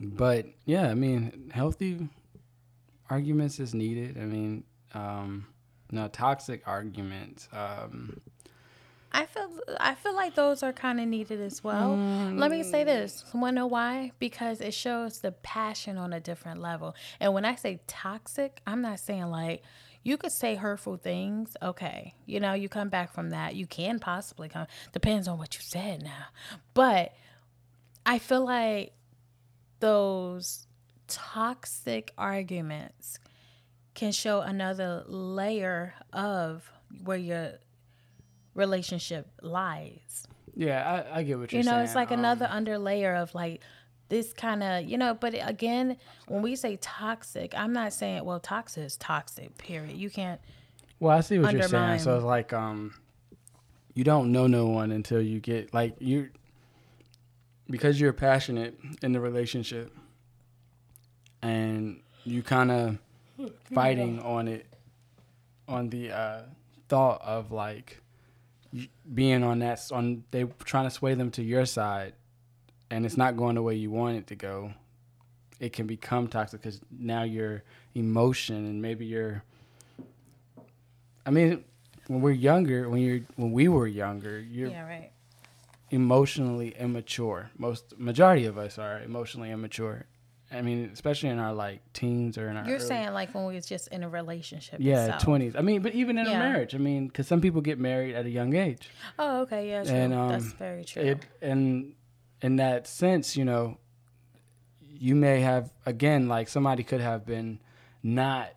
but 0.00 0.46
yeah, 0.64 0.88
I 0.88 0.94
mean, 0.94 1.50
healthy 1.52 2.08
arguments 3.08 3.60
is 3.60 3.74
needed. 3.74 4.16
I 4.18 4.24
mean, 4.24 4.64
um, 4.94 5.46
no 5.90 6.08
toxic 6.08 6.62
arguments. 6.66 7.48
Um, 7.52 8.20
I 9.12 9.26
feel 9.26 9.50
I 9.80 9.94
feel 9.96 10.14
like 10.14 10.34
those 10.36 10.62
are 10.62 10.72
kind 10.72 11.00
of 11.00 11.08
needed 11.08 11.40
as 11.40 11.64
well. 11.64 11.96
Let 11.96 12.50
me 12.50 12.62
say 12.62 12.84
this. 12.84 13.24
Want 13.34 13.54
to 13.54 13.60
know 13.60 13.66
why? 13.66 14.12
Because 14.20 14.60
it 14.60 14.72
shows 14.72 15.18
the 15.18 15.32
passion 15.32 15.98
on 15.98 16.12
a 16.12 16.20
different 16.20 16.60
level. 16.60 16.94
And 17.18 17.34
when 17.34 17.44
I 17.44 17.56
say 17.56 17.80
toxic, 17.88 18.60
I'm 18.66 18.82
not 18.82 19.00
saying 19.00 19.26
like 19.26 19.62
you 20.02 20.16
could 20.16 20.32
say 20.32 20.54
hurtful 20.54 20.96
things. 20.96 21.56
Okay, 21.62 22.14
you 22.26 22.40
know, 22.40 22.54
you 22.54 22.68
come 22.68 22.88
back 22.88 23.12
from 23.12 23.30
that. 23.30 23.54
You 23.54 23.66
can 23.66 23.98
possibly 23.98 24.48
come. 24.48 24.66
Depends 24.92 25.28
on 25.28 25.38
what 25.38 25.54
you 25.54 25.60
said 25.62 26.02
now. 26.02 26.26
But 26.74 27.12
I 28.06 28.18
feel 28.18 28.44
like 28.44 28.92
those 29.80 30.66
toxic 31.08 32.12
arguments 32.16 33.18
can 33.94 34.12
show 34.12 34.40
another 34.40 35.04
layer 35.06 35.94
of 36.12 36.70
where 37.04 37.18
your 37.18 37.52
relationship 38.54 39.28
lies. 39.42 40.26
yeah, 40.54 41.04
I, 41.12 41.18
I 41.18 41.22
get 41.22 41.38
what 41.38 41.52
you're 41.52 41.62
saying. 41.62 41.64
You 41.64 41.70
know, 41.70 41.76
saying. 41.76 41.84
it's 41.84 41.94
like 41.94 42.10
Um, 42.12 42.18
another 42.20 42.48
under 42.50 42.78
layer 42.78 43.14
of 43.14 43.34
like 43.34 43.60
this 44.10 44.32
kind 44.34 44.62
of, 44.62 44.84
you 44.84 44.98
know, 44.98 45.14
but 45.14 45.34
again, 45.40 45.96
when 46.28 46.42
we 46.42 46.56
say 46.56 46.76
toxic, 46.76 47.54
I'm 47.56 47.72
not 47.72 47.92
saying, 47.94 48.24
well, 48.24 48.40
toxic 48.40 48.84
is 48.84 48.96
toxic, 48.96 49.56
period. 49.56 49.96
You 49.96 50.10
can't, 50.10 50.40
Well, 50.98 51.16
I 51.16 51.20
see 51.22 51.38
what 51.38 51.52
you're 51.52 51.62
saying. 51.62 52.00
So 52.00 52.16
it's 52.16 52.24
like 52.24 52.52
um, 52.52 52.94
you 53.94 54.04
don't 54.04 54.32
know 54.32 54.46
no 54.46 54.66
one 54.66 54.92
until 54.92 55.22
you 55.22 55.40
get 55.40 55.72
like 55.72 55.94
you 55.98 56.28
because 57.70 58.00
you're 58.00 58.12
passionate 58.12 58.76
in 59.02 59.12
the 59.12 59.20
relationship, 59.20 59.94
and 61.40 62.00
you 62.24 62.42
kind 62.42 62.70
of 62.70 62.98
fighting 63.74 64.20
on 64.20 64.48
it, 64.48 64.66
on 65.68 65.88
the 65.88 66.10
uh, 66.10 66.42
thought 66.88 67.22
of 67.22 67.52
like 67.52 68.02
being 69.12 69.42
on 69.42 69.60
that 69.60 69.80
on 69.92 70.24
they 70.30 70.44
trying 70.64 70.84
to 70.84 70.90
sway 70.90 71.14
them 71.14 71.30
to 71.30 71.42
your 71.42 71.64
side, 71.64 72.12
and 72.90 73.06
it's 73.06 73.16
not 73.16 73.36
going 73.36 73.54
the 73.54 73.62
way 73.62 73.74
you 73.74 73.90
want 73.90 74.16
it 74.16 74.26
to 74.28 74.34
go. 74.34 74.72
It 75.60 75.72
can 75.72 75.86
become 75.86 76.26
toxic 76.28 76.62
because 76.62 76.80
now 76.90 77.22
your 77.22 77.62
emotion 77.94 78.56
and 78.56 78.80
maybe 78.82 79.04
your 79.06 79.42
I 81.26 81.30
mean, 81.30 81.64
when 82.06 82.20
we're 82.22 82.30
younger, 82.32 82.88
when 82.88 83.02
you're 83.02 83.20
when 83.36 83.52
we 83.52 83.68
were 83.68 83.86
younger, 83.86 84.40
you're 84.40 84.70
Yeah, 84.70 84.86
right. 84.88 85.10
emotionally 85.90 86.74
immature. 86.78 87.50
Most 87.58 87.98
majority 87.98 88.46
of 88.46 88.56
us 88.58 88.78
are 88.78 89.00
emotionally 89.02 89.50
immature. 89.50 90.06
I 90.52 90.62
mean, 90.62 90.90
especially 90.92 91.28
in 91.28 91.38
our 91.38 91.52
like 91.54 91.80
teens 91.92 92.36
or 92.36 92.48
in 92.48 92.56
our 92.56 92.64
You're 92.66 92.76
early- 92.78 92.84
saying 92.86 93.12
like 93.12 93.32
when 93.34 93.46
we 93.46 93.54
was 93.54 93.66
just 93.66 93.86
in 93.88 94.02
a 94.02 94.08
relationship. 94.08 94.80
yeah 94.80 95.18
twenties. 95.18 95.54
I 95.54 95.60
mean, 95.60 95.82
but 95.82 95.94
even 95.94 96.18
in 96.18 96.26
a 96.26 96.30
marriage, 96.30 96.74
I 96.74 96.78
mean, 96.78 97.06
because 97.06 97.28
some 97.28 97.40
people 97.40 97.60
get 97.60 97.78
married 97.78 98.14
at 98.16 98.24
a 98.26 98.30
young 98.30 98.56
age. 98.56 98.88
Oh, 99.18 99.42
okay, 99.42 99.68
yeah, 99.68 99.84
true. 99.84 99.92
And, 99.94 100.12
That's 100.12 100.44
um, 100.46 100.54
very 100.58 100.84
true. 100.84 101.02
It 101.02 101.26
and 101.42 101.92
in 102.42 102.56
that 102.56 102.86
sense, 102.86 103.36
you 103.36 103.44
know, 103.44 103.78
you 104.88 105.14
may 105.14 105.40
have 105.40 105.72
again 105.86 106.28
like 106.28 106.48
somebody 106.48 106.82
could 106.82 107.00
have 107.00 107.24
been 107.26 107.58
not. 108.02 108.50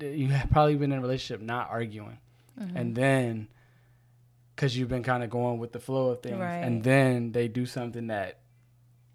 You 0.00 0.28
have 0.28 0.50
probably 0.50 0.74
been 0.76 0.92
in 0.92 0.98
a 0.98 1.02
relationship 1.02 1.40
not 1.44 1.70
arguing, 1.70 2.18
Mm-hmm. 2.60 2.76
and 2.76 2.94
then 2.94 3.48
because 4.54 4.76
you've 4.76 4.88
been 4.88 5.02
kind 5.02 5.22
of 5.22 5.28
going 5.30 5.58
with 5.58 5.72
the 5.72 5.78
flow 5.78 6.10
of 6.10 6.22
things, 6.22 6.38
Right. 6.38 6.56
and 6.64 6.82
then 6.82 7.32
they 7.32 7.46
do 7.48 7.66
something 7.66 8.06
that 8.06 8.38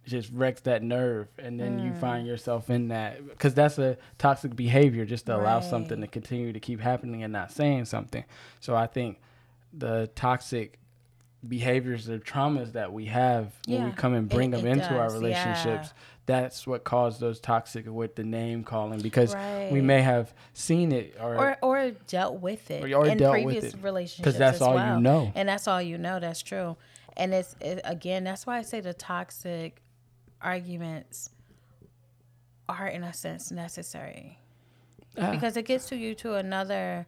just 0.06 0.32
wrecks 0.32 0.62
that 0.62 0.82
nerve, 0.84 1.28
and 1.40 1.60
then 1.60 1.80
Mm. 1.80 1.86
you 1.86 1.94
find 1.94 2.26
yourself 2.28 2.70
in 2.70 2.88
that 2.90 3.28
because 3.28 3.54
that's 3.56 3.78
a 3.80 3.98
toxic 4.20 4.56
behavior 4.56 5.06
just 5.06 5.26
to 5.28 5.36
allow 5.36 5.60
something 5.60 6.02
to 6.02 6.08
continue 6.08 6.54
to 6.54 6.60
keep 6.60 6.80
happening 6.80 7.24
and 7.24 7.34
not 7.34 7.52
saying 7.52 7.86
something. 7.86 8.24
So 8.60 8.76
I 8.76 8.86
think 8.88 9.20
the 9.74 10.10
toxic 10.16 10.78
behaviors 11.48 12.08
or 12.10 12.20
traumas 12.20 12.74
that 12.74 12.94
we 12.94 13.06
have 13.06 13.52
when 13.68 13.86
we 13.86 13.92
come 13.92 14.14
and 14.14 14.30
bring 14.30 14.54
it- 14.54 14.58
them 14.58 14.68
it 14.68 14.72
into 14.74 14.96
our 14.98 15.12
relationships 15.12 15.88
yeah. 15.88 15.94
that's 16.28 16.68
what 16.68 16.84
caused 16.84 17.20
those 17.20 17.40
toxic 17.40 17.86
with 17.88 18.16
the 18.16 18.24
name 18.24 18.64
calling 18.64 19.00
because 19.00 19.36
we 19.72 19.82
may 19.82 20.02
have 20.02 20.34
seen 20.54 20.92
it 20.92 21.16
or, 21.20 21.36
or 21.36 21.58
or 21.64 21.92
dealt 22.08 22.40
with 22.40 22.70
it 22.70 22.84
Or- 22.84 22.96
or 23.00 23.08
in 23.08 23.18
previous 23.18 23.74
it. 23.74 23.82
relationships 23.82 24.18
because 24.20 24.38
that's 24.38 24.62
all 24.62 24.76
you 24.96 25.02
know. 25.02 25.32
and 25.34 25.50
that's 25.50 25.68
all 25.68 25.82
you 25.82 25.98
know 25.98 26.20
that's 26.20 26.44
true 26.44 26.78
and 27.18 27.34
it's 27.34 27.56
it, 27.60 27.82
again 27.86 28.24
that's 28.24 28.46
why 28.46 28.58
i 28.60 28.62
say 28.62 28.80
the 28.80 28.94
toxic 28.94 29.82
arguments 30.42 31.32
are 32.70 32.88
in 32.88 33.04
a 33.04 33.14
sense 33.14 33.52
necessary 33.52 34.38
Ah. 35.18 35.32
because 35.32 35.58
it 35.58 35.64
gets 35.66 35.90
to 35.90 35.96
you 35.98 36.14
to 36.16 36.36
another 36.36 37.06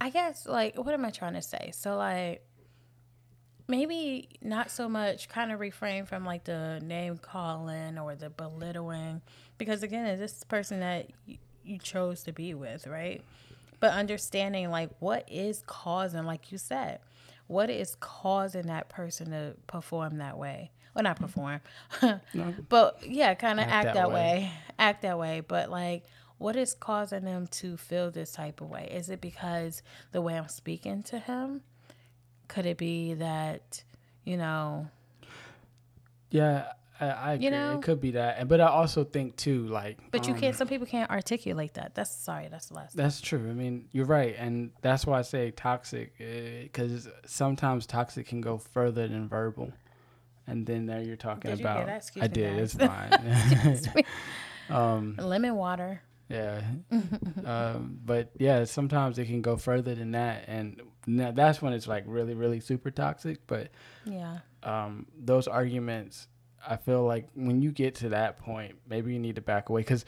i 0.00 0.08
guess 0.10 0.46
like 0.46 0.76
what 0.76 0.94
am 0.94 1.04
i 1.04 1.10
trying 1.10 1.34
to 1.34 1.42
say 1.42 1.70
so 1.74 1.96
like 1.96 2.42
maybe 3.66 4.28
not 4.42 4.70
so 4.70 4.88
much 4.88 5.28
kind 5.28 5.50
of 5.50 5.60
refrain 5.60 6.04
from 6.04 6.24
like 6.24 6.44
the 6.44 6.80
name 6.84 7.18
calling 7.18 7.98
or 7.98 8.14
the 8.14 8.30
belittling 8.30 9.22
because 9.58 9.82
again 9.82 10.06
it's 10.06 10.20
this 10.20 10.44
person 10.44 10.80
that 10.80 11.08
you, 11.26 11.38
you 11.64 11.78
chose 11.78 12.22
to 12.24 12.32
be 12.32 12.54
with 12.54 12.86
right? 12.86 13.22
But 13.80 13.92
understanding 13.92 14.70
like 14.70 14.90
what 14.98 15.26
is 15.30 15.62
causing 15.66 16.24
like 16.24 16.52
you 16.52 16.58
said 16.58 17.00
what 17.46 17.68
is 17.70 17.96
causing 18.00 18.66
that 18.68 18.88
person 18.88 19.30
to 19.30 19.54
perform 19.66 20.18
that 20.18 20.38
way? 20.38 20.70
Well 20.94 21.04
not 21.04 21.16
mm-hmm. 21.16 21.24
perform. 21.24 22.60
But 22.68 22.98
yeah 23.06 23.34
kind 23.34 23.60
of 23.60 23.66
act, 23.66 23.94
that, 23.94 24.10
way. 24.10 24.50
act 24.78 25.02
that 25.02 25.18
way. 25.18 25.40
But 25.46 25.70
like 25.70 26.04
what 26.36 26.56
is 26.56 26.74
causing 26.74 27.24
them 27.24 27.46
to 27.46 27.76
feel 27.76 28.10
this 28.10 28.32
type 28.32 28.60
of 28.60 28.68
way? 28.68 28.90
Is 28.92 29.08
it 29.08 29.20
because 29.20 29.82
the 30.12 30.20
way 30.20 30.36
i'm 30.36 30.48
speaking 30.48 31.02
to 31.04 31.18
him 31.18 31.62
could 32.48 32.66
it 32.66 32.76
be 32.76 33.14
that 33.14 33.82
you 34.24 34.36
know 34.36 34.88
yeah 36.30 36.66
I, 37.00 37.06
I 37.06 37.32
agree. 37.34 37.50
know? 37.50 37.78
it 37.78 37.82
could 37.82 38.00
be 38.00 38.12
that 38.12 38.38
And- 38.38 38.48
but 38.48 38.60
i 38.60 38.66
also 38.66 39.02
think 39.04 39.36
too 39.36 39.66
like 39.66 39.98
but 40.10 40.26
you 40.28 40.34
um, 40.34 40.40
can't 40.40 40.56
some 40.56 40.68
people 40.68 40.86
can't 40.86 41.10
articulate 41.10 41.74
that 41.74 41.94
that's 41.94 42.14
sorry 42.14 42.48
that's 42.48 42.66
the 42.66 42.74
last 42.74 42.96
That's 42.96 43.20
true. 43.20 43.50
I 43.50 43.52
mean, 43.52 43.88
you're 43.92 44.06
right, 44.06 44.34
and 44.38 44.70
that's 44.80 45.04
why 45.06 45.18
I 45.18 45.22
say 45.22 45.50
toxic, 45.50 46.12
because 46.18 47.08
sometimes 47.26 47.86
toxic 47.86 48.28
can 48.28 48.40
go 48.40 48.58
further 48.58 49.08
than 49.08 49.28
verbal, 49.28 49.72
and 50.46 50.64
then 50.66 50.86
there 50.86 51.02
you're 51.02 51.16
talking 51.16 51.50
Did 51.50 51.58
you 51.60 51.64
about. 51.66 51.88
Excuse 51.88 52.24
I 52.24 52.28
did. 52.28 52.56
guys. 52.56 52.76
It's 52.76 53.86
fine. 53.88 54.04
um, 54.70 55.16
lemon 55.18 55.56
water 55.56 56.00
yeah, 56.28 56.62
um, 57.44 57.98
but 58.04 58.30
yeah, 58.38 58.64
sometimes 58.64 59.18
it 59.18 59.26
can 59.26 59.42
go 59.42 59.56
further 59.56 59.94
than 59.94 60.12
that, 60.12 60.44
and 60.48 60.80
that's 61.06 61.60
when 61.60 61.72
it's 61.72 61.86
like 61.86 62.04
really, 62.06 62.34
really 62.34 62.60
super 62.60 62.90
toxic. 62.90 63.46
But 63.46 63.70
yeah 64.06 64.38
um, 64.64 65.06
those 65.18 65.46
arguments, 65.46 66.26
I 66.66 66.76
feel 66.76 67.04
like 67.04 67.28
when 67.34 67.60
you 67.60 67.70
get 67.70 67.96
to 67.96 68.10
that 68.10 68.38
point, 68.38 68.76
maybe 68.88 69.12
you 69.12 69.18
need 69.18 69.36
to 69.36 69.42
back 69.42 69.68
away 69.68 69.82
because, 69.82 70.04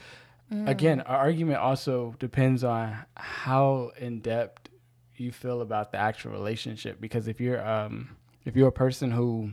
again, 0.51 1.03
our 1.03 1.19
argument 1.19 1.59
also 1.59 2.15
depends 2.19 2.65
on 2.65 2.97
how 3.17 3.93
in 3.99 4.21
depth 4.21 4.71
you 5.17 5.33
feel 5.33 5.61
about 5.61 5.93
the 5.93 5.99
actual 5.99 6.33
relationship. 6.33 7.01
Because 7.01 7.29
if 7.29 7.41
you're 7.41 7.67
um, 7.67 8.17
if 8.45 8.57
you're 8.57 8.69
a 8.69 8.73
person 8.73 9.11
who 9.11 9.53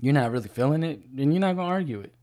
you're 0.00 0.12
not 0.12 0.30
really 0.30 0.48
feeling 0.48 0.82
it, 0.82 1.02
then 1.16 1.32
you're 1.32 1.40
not 1.40 1.56
gonna 1.56 1.68
argue 1.68 2.00
it. 2.00 2.14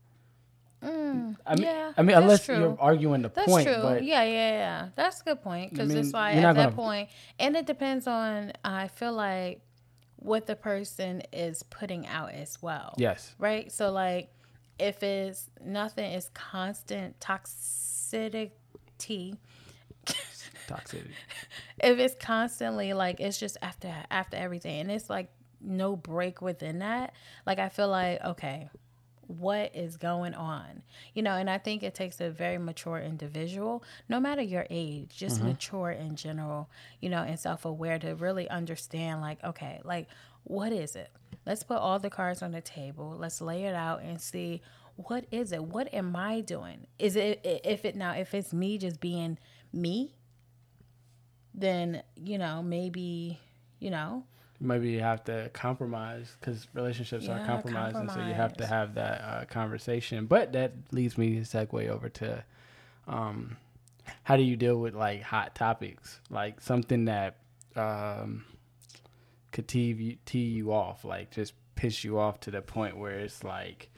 Mm, 0.82 1.36
I 1.46 1.54
mean, 1.54 1.64
yeah, 1.64 1.92
I 1.96 2.02
mean, 2.02 2.16
unless 2.16 2.46
true. 2.46 2.58
you're 2.58 2.76
arguing 2.80 3.22
the 3.22 3.28
That's 3.28 3.46
point, 3.46 3.66
true. 3.68 3.82
but 3.82 4.04
yeah, 4.04 4.24
yeah, 4.24 4.50
yeah. 4.50 4.88
That's 4.96 5.20
a 5.20 5.24
good 5.24 5.42
point 5.42 5.70
because 5.70 5.88
mean, 5.88 5.98
it's 5.98 6.12
why 6.12 6.34
you're 6.34 6.46
at 6.46 6.56
that 6.56 6.74
point, 6.74 7.08
and 7.38 7.56
it 7.56 7.66
depends 7.66 8.06
on. 8.06 8.52
I 8.64 8.88
feel 8.88 9.12
like 9.12 9.60
what 10.16 10.46
the 10.46 10.56
person 10.56 11.22
is 11.32 11.62
putting 11.64 12.06
out 12.06 12.32
as 12.32 12.60
well. 12.62 12.94
yes, 12.96 13.34
Right. 13.38 13.70
So 13.70 13.90
like, 13.90 14.30
if 14.78 15.02
it's 15.02 15.50
nothing 15.64 16.12
is 16.12 16.30
constant 16.34 17.18
toxicity. 17.20 18.52
toxicity. 20.68 21.10
if 21.82 21.98
it's 21.98 22.14
constantly 22.24 22.92
like 22.92 23.20
it's 23.20 23.38
just 23.38 23.56
after 23.62 23.92
after 24.10 24.36
everything 24.36 24.80
and 24.80 24.90
it's 24.90 25.08
like 25.10 25.28
no 25.60 25.94
break 25.94 26.40
within 26.42 26.80
that 26.80 27.12
like 27.46 27.58
i 27.60 27.68
feel 27.68 27.88
like 27.88 28.20
okay 28.24 28.68
what 29.26 29.74
is 29.74 29.96
going 29.96 30.34
on. 30.34 30.82
You 31.14 31.22
know 31.22 31.32
and 31.32 31.48
i 31.48 31.58
think 31.58 31.82
it 31.82 31.94
takes 31.94 32.20
a 32.20 32.30
very 32.30 32.58
mature 32.58 32.98
individual 32.98 33.82
no 34.08 34.20
matter 34.20 34.42
your 34.42 34.66
age 34.70 35.16
just 35.16 35.38
mm-hmm. 35.38 35.48
mature 35.48 35.90
in 35.90 36.16
general 36.16 36.68
you 37.00 37.08
know 37.08 37.22
and 37.22 37.38
self-aware 37.38 37.98
to 38.00 38.14
really 38.14 38.48
understand 38.48 39.20
like 39.20 39.42
okay 39.44 39.80
like 39.84 40.08
what 40.44 40.72
is 40.72 40.96
it? 40.96 41.10
Let's 41.46 41.62
put 41.62 41.78
all 41.78 41.98
the 41.98 42.10
cards 42.10 42.42
on 42.42 42.52
the 42.52 42.60
table. 42.60 43.16
Let's 43.18 43.40
lay 43.40 43.64
it 43.64 43.74
out 43.74 44.02
and 44.02 44.20
see 44.20 44.62
what 44.96 45.24
is 45.30 45.52
it? 45.52 45.62
What 45.62 45.92
am 45.94 46.14
i 46.14 46.40
doing? 46.40 46.86
Is 46.98 47.16
it 47.16 47.40
if 47.64 47.84
it 47.84 47.96
now 47.96 48.12
if 48.12 48.34
it's 48.34 48.52
me 48.52 48.78
just 48.78 49.00
being 49.00 49.38
me 49.72 50.14
then 51.54 52.02
you 52.16 52.38
know 52.38 52.62
maybe 52.62 53.38
you 53.78 53.90
know 53.90 54.24
maybe 54.62 54.90
you 54.90 55.00
have 55.00 55.24
to 55.24 55.50
compromise 55.52 56.36
because 56.40 56.66
relationships 56.72 57.28
are 57.28 57.38
Yeah, 57.38 57.46
compromised, 57.46 57.98
and 57.98 58.10
so 58.10 58.20
you 58.20 58.34
have 58.34 58.56
to 58.58 58.66
have 58.66 58.94
that 58.94 59.20
uh, 59.20 59.44
conversation. 59.46 60.26
But 60.26 60.52
that 60.52 60.72
leads 60.92 61.18
me 61.18 61.34
to 61.34 61.40
segue 61.42 61.88
over 61.88 62.08
to 62.08 62.44
um, 63.08 63.56
how 64.22 64.36
do 64.36 64.42
you 64.42 64.56
deal 64.56 64.76
with 64.78 64.94
like 64.94 65.22
hot 65.22 65.54
topics, 65.54 66.20
like 66.30 66.60
something 66.60 67.04
that 67.06 67.36
um, 67.76 68.44
could 69.50 69.68
tee 69.68 69.92
you, 69.92 70.16
tee 70.24 70.38
you 70.44 70.72
off, 70.72 71.04
like 71.04 71.30
just 71.30 71.54
piss 71.74 72.04
you 72.04 72.18
off 72.18 72.40
to 72.40 72.50
the 72.50 72.62
point 72.62 72.96
where 72.96 73.18
it's 73.18 73.42
like, 73.44 73.90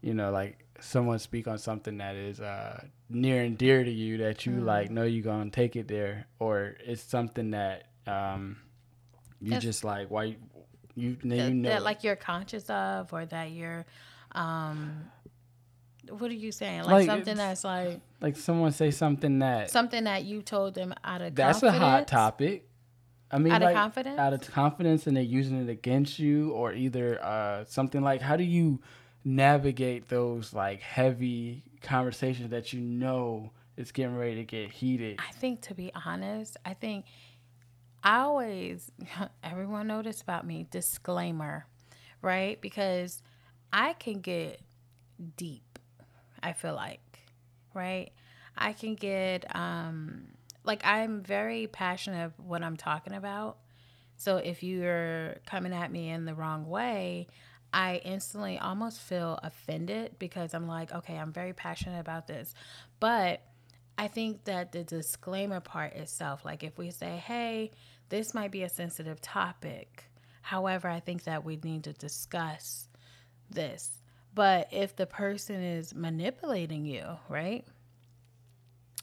you 0.00 0.14
know, 0.14 0.30
like 0.30 0.58
someone 0.80 1.18
speak 1.18 1.46
on 1.46 1.58
something 1.58 1.98
that 1.98 2.16
is 2.16 2.40
uh, 2.40 2.82
near 3.08 3.42
and 3.42 3.56
dear 3.58 3.84
to 3.84 3.90
you 3.90 4.18
that 4.18 4.44
you 4.46 4.52
Mm. 4.60 4.64
like 4.66 4.90
know 4.90 5.04
you're 5.04 5.22
gonna 5.22 5.50
take 5.50 5.76
it 5.76 5.88
there, 5.88 6.26
or 6.38 6.76
it's 6.84 7.02
something 7.02 7.50
that 7.52 7.88
um, 8.06 8.56
you 9.44 9.58
just 9.58 9.84
like 9.84 10.10
why 10.10 10.24
you 10.24 10.36
you, 10.96 11.16
now 11.22 11.36
that, 11.36 11.48
you 11.48 11.54
know 11.54 11.68
that 11.68 11.82
like 11.82 12.04
you're 12.04 12.16
conscious 12.16 12.68
of 12.70 13.12
or 13.12 13.26
that 13.26 13.50
you're 13.50 13.84
um 14.32 15.04
what 16.10 16.30
are 16.30 16.34
you 16.34 16.52
saying 16.52 16.82
like, 16.82 16.90
Like, 16.90 17.06
something 17.06 17.36
that's 17.36 17.64
like 17.64 18.00
like 18.20 18.36
someone 18.36 18.72
say 18.72 18.90
something 18.90 19.38
that 19.40 19.70
something 19.70 20.04
that 20.04 20.24
you 20.24 20.42
told 20.42 20.74
them 20.74 20.94
out 21.04 21.22
of 21.22 21.34
that's 21.34 21.62
a 21.62 21.72
hot 21.72 22.06
topic. 22.08 22.68
I 23.30 23.38
mean, 23.38 23.52
Out 23.52 23.62
of 23.62 23.72
confidence? 23.74 24.18
out 24.18 24.32
of 24.32 24.40
confidence, 24.52 25.06
and 25.08 25.16
they're 25.16 25.24
using 25.24 25.60
it 25.60 25.68
against 25.68 26.20
you, 26.20 26.52
or 26.52 26.72
either 26.72 27.20
uh, 27.24 27.64
something 27.64 28.00
like, 28.00 28.20
how 28.20 28.36
do 28.36 28.44
you 28.44 28.80
navigate 29.24 30.08
those 30.08 30.52
like 30.52 30.80
heavy 30.80 31.64
conversations 31.82 32.50
that 32.50 32.72
you 32.72 32.80
know 32.80 33.50
it's 33.76 33.90
getting 33.90 34.16
ready 34.16 34.36
to 34.36 34.44
get 34.44 34.70
heated? 34.70 35.18
I 35.18 35.32
think 35.32 35.62
to 35.62 35.74
be 35.74 35.90
honest, 36.06 36.58
I 36.64 36.74
think 36.74 37.06
I 38.04 38.20
always 38.20 38.92
everyone 39.42 39.86
noticed 39.86 40.22
about 40.22 40.46
me 40.46 40.66
disclaimer, 40.70 41.66
right? 42.20 42.60
Because 42.60 43.22
I 43.72 43.94
can 43.94 44.20
get 44.20 44.60
deep. 45.36 45.78
I 46.42 46.52
feel 46.52 46.74
like, 46.74 47.20
right? 47.72 48.10
I 48.56 48.74
can 48.74 48.94
get 48.94 49.44
um 49.56 50.26
like 50.64 50.84
I'm 50.84 51.22
very 51.22 51.66
passionate 51.66 52.26
of 52.26 52.32
what 52.38 52.62
I'm 52.62 52.76
talking 52.76 53.14
about. 53.14 53.56
So 54.16 54.36
if 54.36 54.62
you're 54.62 55.36
coming 55.46 55.72
at 55.72 55.90
me 55.90 56.10
in 56.10 56.24
the 56.24 56.34
wrong 56.34 56.66
way, 56.66 57.26
I 57.72 57.96
instantly 58.04 58.58
almost 58.58 59.00
feel 59.00 59.40
offended 59.42 60.16
because 60.18 60.54
I'm 60.54 60.68
like, 60.68 60.92
okay, 60.92 61.16
I'm 61.16 61.32
very 61.32 61.52
passionate 61.52 61.98
about 61.98 62.28
this. 62.28 62.54
But 63.00 63.42
I 63.98 64.08
think 64.08 64.44
that 64.44 64.72
the 64.72 64.84
disclaimer 64.84 65.60
part 65.60 65.94
itself, 65.94 66.44
like 66.44 66.62
if 66.62 66.78
we 66.78 66.90
say, 66.90 67.16
hey, 67.16 67.72
this 68.08 68.34
might 68.34 68.50
be 68.50 68.62
a 68.62 68.68
sensitive 68.68 69.20
topic. 69.20 70.04
However, 70.42 70.88
I 70.88 71.00
think 71.00 71.24
that 71.24 71.44
we 71.44 71.56
need 71.62 71.84
to 71.84 71.92
discuss 71.92 72.88
this. 73.50 73.90
But 74.34 74.68
if 74.72 74.96
the 74.96 75.06
person 75.06 75.62
is 75.62 75.94
manipulating 75.94 76.84
you, 76.84 77.04
right? 77.28 77.64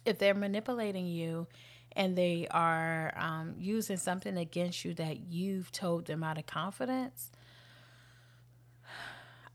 If 0.06 0.20
they're 0.20 0.34
manipulating 0.34 1.08
you 1.08 1.48
and 1.94 2.18
they 2.18 2.48
are 2.52 3.14
um, 3.18 3.56
using 3.58 3.98
something 3.98 4.38
against 4.38 4.84
you 4.84 4.94
that 4.96 5.20
you've 5.32 5.72
told 5.72 6.06
them 6.06 6.24
out 6.24 6.38
of 6.38 6.46
confidence, 6.46 7.32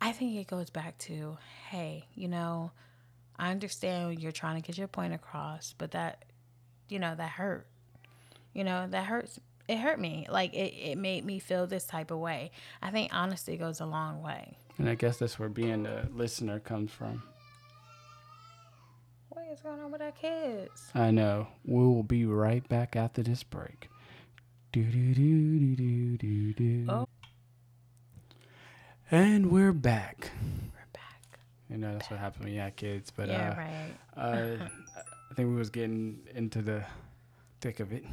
I 0.00 0.12
think 0.12 0.37
it 0.37 0.46
goes 0.46 0.70
back 0.70 0.98
to, 0.98 1.38
hey, 1.70 2.06
you 2.14 2.28
know, 2.28 2.72
I 3.38 3.50
understand 3.50 4.20
you're 4.20 4.32
trying 4.32 4.61
to 4.61 4.66
get 4.66 4.78
your 4.78 4.88
point 4.88 5.14
across, 5.14 5.74
but 5.76 5.92
that, 5.92 6.24
you 6.88 6.98
know, 6.98 7.14
that 7.14 7.30
hurt. 7.30 7.66
You 8.56 8.64
know, 8.64 8.86
that 8.88 9.04
hurts. 9.04 9.38
It 9.68 9.76
hurt 9.76 10.00
me. 10.00 10.26
Like 10.30 10.54
it, 10.54 10.72
it 10.72 10.96
made 10.96 11.26
me 11.26 11.38
feel 11.38 11.66
this 11.66 11.84
type 11.84 12.10
of 12.10 12.18
way. 12.18 12.52
I 12.80 12.90
think 12.90 13.12
honesty 13.12 13.58
goes 13.58 13.80
a 13.80 13.86
long 13.86 14.22
way. 14.22 14.56
And 14.78 14.88
I 14.88 14.94
guess 14.94 15.18
that's 15.18 15.38
where 15.38 15.50
being 15.50 15.84
a 15.84 16.08
listener 16.14 16.58
comes 16.58 16.90
from. 16.90 17.22
What 19.28 19.44
is 19.52 19.60
going 19.60 19.78
on 19.78 19.92
with 19.92 20.00
our 20.00 20.12
kids? 20.12 20.90
I 20.94 21.10
know. 21.10 21.48
We 21.66 21.84
will 21.84 22.02
be 22.02 22.24
right 22.24 22.66
back 22.66 22.96
after 22.96 23.22
this 23.22 23.42
break. 23.42 23.90
Do 24.72 24.82
do 24.82 25.12
do 25.12 25.76
do 25.76 25.76
do 25.76 26.16
do 26.16 26.52
do. 26.54 26.86
Oh. 26.88 27.08
And 29.10 29.52
we're 29.52 29.74
back. 29.74 30.30
We're 30.72 30.92
back. 30.94 31.40
You 31.68 31.76
know 31.76 31.92
that's 31.92 32.10
what 32.10 32.20
happened 32.20 32.44
when 32.44 32.54
you 32.54 32.60
had 32.60 32.76
kids, 32.76 33.12
but 33.14 33.28
yeah, 33.28 33.92
uh, 34.16 34.22
right. 34.24 34.58
uh, 34.64 34.68
I 35.30 35.34
think 35.34 35.50
we 35.50 35.56
was 35.56 35.68
getting 35.68 36.20
into 36.34 36.62
the 36.62 36.84
thick 37.66 37.81
of 37.81 37.92
it. 37.92 38.05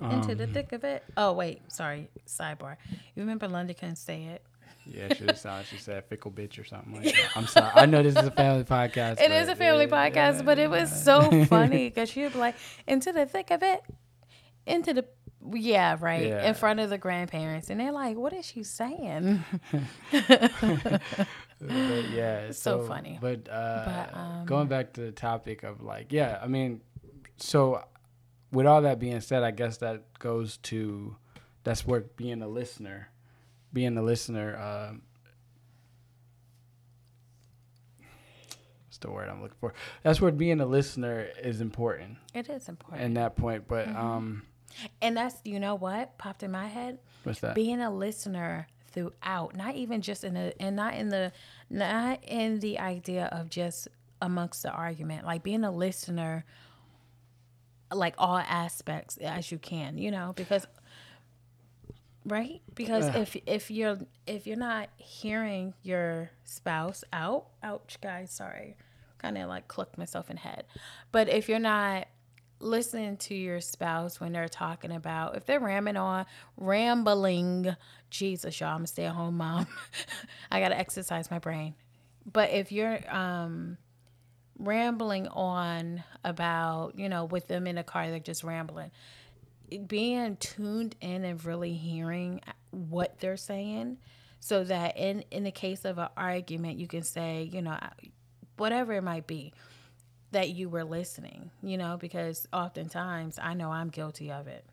Into 0.00 0.34
the 0.34 0.44
Um, 0.44 0.52
thick 0.52 0.72
of 0.72 0.84
it. 0.84 1.04
Oh 1.16 1.32
wait, 1.32 1.60
sorry. 1.70 2.08
Sidebar. 2.26 2.76
You 3.14 3.22
remember 3.22 3.46
London 3.48 3.76
couldn't 3.78 3.96
say 3.96 4.24
it. 4.24 4.42
Yeah, 4.86 5.12
she 5.14 5.24
was 5.28 5.40
sound. 5.40 5.66
She 5.66 5.76
said 5.76 6.04
fickle 6.06 6.30
bitch 6.30 6.58
or 6.58 6.64
something 6.64 6.94
like 6.94 7.04
that. 7.14 7.36
I'm 7.36 7.46
sorry. 7.46 7.70
I 7.74 7.86
know 7.86 8.02
this 8.02 8.16
is 8.16 8.26
a 8.26 8.30
family 8.30 8.64
podcast. 8.64 9.20
It 9.20 9.30
is 9.30 9.48
a 9.48 9.56
family 9.56 9.84
yeah, 9.86 10.10
podcast, 10.10 10.44
but 10.44 10.58
it 10.58 10.70
was 10.70 10.90
so 11.04 11.44
funny 11.46 11.88
because 11.88 12.08
she'd 12.10 12.32
be 12.32 12.38
like, 12.38 12.54
into 12.86 13.12
the 13.12 13.26
thick 13.26 13.50
of 13.50 13.62
it, 13.62 13.82
into 14.66 14.94
the 14.94 15.04
yeah, 15.52 15.96
right, 16.00 16.26
Yeah. 16.26 16.48
in 16.48 16.54
front 16.54 16.80
of 16.80 16.90
the 16.90 16.98
grandparents, 16.98 17.70
and 17.70 17.78
they're 17.78 17.92
like, 17.92 18.16
"What 18.16 18.32
is 18.32 18.44
she 18.46 18.62
saying?" 18.64 19.44
But 21.58 22.10
yeah, 22.10 22.50
So 22.52 22.82
funny. 22.86 23.18
But, 23.20 23.48
uh, 23.48 23.84
But, 23.86 24.16
um, 24.18 24.46
going 24.46 24.68
back 24.68 24.92
to 24.94 25.00
the 25.02 25.12
topic 25.12 25.62
of 25.62 25.82
like, 25.82 26.12
yeah, 26.12 26.38
I 26.42 26.48
mean, 26.48 26.80
so 27.38 27.82
with 28.56 28.66
all 28.66 28.82
that 28.82 28.98
being 28.98 29.20
said, 29.20 29.42
I 29.42 29.50
guess 29.50 29.76
that 29.78 30.18
goes 30.18 30.56
to 30.64 31.16
that's 31.64 31.86
where 31.86 32.00
being 32.16 32.42
a 32.42 32.48
listener, 32.48 33.08
being 33.72 33.96
a 33.98 34.02
listener. 34.02 34.56
Um, 34.56 35.02
what's 38.86 38.98
the 38.98 39.10
word 39.10 39.28
I'm 39.28 39.42
looking 39.42 39.56
for? 39.60 39.74
That's 40.02 40.20
where 40.20 40.32
being 40.32 40.60
a 40.60 40.66
listener 40.66 41.28
is 41.42 41.60
important 41.60 42.18
it 42.34 42.48
is 42.48 42.68
important, 42.68 43.02
in 43.02 43.14
that 43.14 43.36
point. 43.36 43.68
But 43.68 43.88
Mm-hmm. 43.88 43.96
um, 43.98 44.42
and 45.00 45.16
that's 45.16 45.36
you 45.44 45.60
know 45.60 45.74
what 45.74 46.18
popped 46.18 46.42
in 46.42 46.50
my 46.50 46.66
head. 46.66 46.98
what's 47.24 47.40
that? 47.40 47.54
being 47.54 47.80
a 47.80 47.90
listener 47.90 48.66
throughout 48.92 49.54
not 49.54 49.74
even 49.74 50.00
just 50.00 50.24
in 50.24 50.34
the 50.34 50.54
and 50.60 50.74
not 50.76 50.94
in 50.94 51.08
the 51.10 51.32
not 51.68 52.18
in 52.24 52.60
the 52.60 52.78
idea 52.78 53.26
of 53.26 53.50
just 53.50 53.88
amongst 54.22 54.62
the 54.62 54.70
argument 54.70 55.26
like 55.26 55.42
being 55.42 55.62
a 55.64 55.70
listener 55.70 56.44
like 57.92 58.14
all 58.18 58.36
aspects 58.38 59.16
as 59.18 59.50
you 59.52 59.58
can 59.58 59.96
you 59.98 60.10
know 60.10 60.32
because 60.36 60.66
right? 62.24 62.60
Because 62.74 63.06
Yeah. 63.06 63.18
if 63.22 63.36
if 63.46 63.70
you're 63.70 63.98
if 64.26 64.46
you're 64.46 64.56
not 64.56 64.88
hearing 64.96 65.74
your 65.82 66.30
spouse 66.44 67.04
out 67.12 67.46
ouch 67.62 67.98
guys 68.02 68.30
sorry 68.32 68.76
kind 69.18 69.38
of 69.38 69.48
like 69.48 69.68
clucked 69.68 69.96
myself 69.96 70.30
in 70.30 70.36
head. 70.36 70.64
But 71.12 71.28
if 71.28 71.48
you're 71.48 71.58
not 71.58 72.08
listening 72.58 73.16
to 73.18 73.34
your 73.34 73.60
spouse 73.60 74.18
when 74.18 74.32
they're 74.32 74.48
talking 74.48 74.90
about 74.90 75.36
if 75.36 75.44
they're 75.44 75.60
ramming 75.60 75.96
on 75.96 76.24
rambling 76.56 77.76
jesus 78.08 78.58
y'all 78.60 78.74
i'm 78.74 78.84
a 78.84 78.86
stay-at-home 78.86 79.36
mom. 79.36 79.66
I 80.50 80.60
gotta 80.60 80.76
exercise 80.78 81.30
my 81.30 81.38
brain. 81.38 81.74
But 82.30 82.50
if 82.50 82.72
you're 82.72 82.98
um 83.14 83.76
rambling 84.58 85.28
on 85.28 86.02
about 86.24 86.98
you 86.98 87.08
know 87.08 87.24
with 87.24 87.46
them 87.48 87.66
in 87.66 87.76
the 87.76 87.82
car 87.82 88.10
they're 88.10 88.18
just 88.18 88.44
rambling. 88.44 88.90
Being 89.86 90.36
tuned 90.36 90.94
in 91.00 91.24
and 91.24 91.44
really 91.44 91.74
hearing 91.74 92.40
what 92.70 93.18
they're 93.18 93.36
saying 93.36 93.98
so 94.40 94.64
that 94.64 94.96
in 94.96 95.24
in 95.30 95.44
the 95.44 95.50
case 95.50 95.84
of 95.84 95.98
an 95.98 96.08
argument 96.16 96.78
you 96.78 96.86
can 96.86 97.02
say 97.02 97.48
you 97.52 97.62
know 97.62 97.76
whatever 98.56 98.92
it 98.92 99.02
might 99.02 99.26
be 99.26 99.52
that 100.32 100.50
you 100.50 100.68
were 100.68 100.84
listening 100.84 101.50
you 101.62 101.76
know 101.76 101.96
because 101.96 102.46
oftentimes 102.52 103.38
i 103.42 103.54
know 103.54 103.70
i'm 103.70 103.88
guilty 103.88 104.30
of 104.30 104.46
it. 104.46 104.64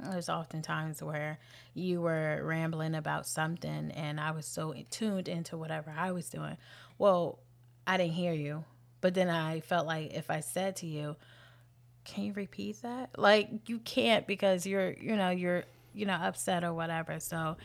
There's 0.00 0.28
often 0.28 0.62
times 0.62 1.02
where 1.02 1.40
you 1.74 2.00
were 2.00 2.40
rambling 2.44 2.94
about 2.94 3.26
something 3.26 3.90
and 3.92 4.20
i 4.20 4.32
was 4.32 4.46
so 4.46 4.74
tuned 4.90 5.28
into 5.28 5.56
whatever 5.56 5.92
i 5.96 6.12
was 6.12 6.28
doing. 6.28 6.56
Well 6.98 7.38
i 7.88 7.96
didn't 7.96 8.12
hear 8.12 8.32
you 8.32 8.64
but 9.00 9.14
then 9.14 9.28
i 9.28 9.58
felt 9.58 9.84
like 9.86 10.12
if 10.12 10.30
i 10.30 10.38
said 10.38 10.76
to 10.76 10.86
you 10.86 11.16
can 12.08 12.24
you 12.24 12.32
repeat 12.32 12.80
that? 12.82 13.10
Like 13.18 13.50
you 13.66 13.78
can't 13.80 14.26
because 14.26 14.66
you're 14.66 14.92
you 14.92 15.14
know 15.14 15.30
you're 15.30 15.64
you 15.92 16.06
know 16.06 16.14
upset 16.14 16.64
or 16.64 16.72
whatever. 16.72 17.20
So 17.20 17.56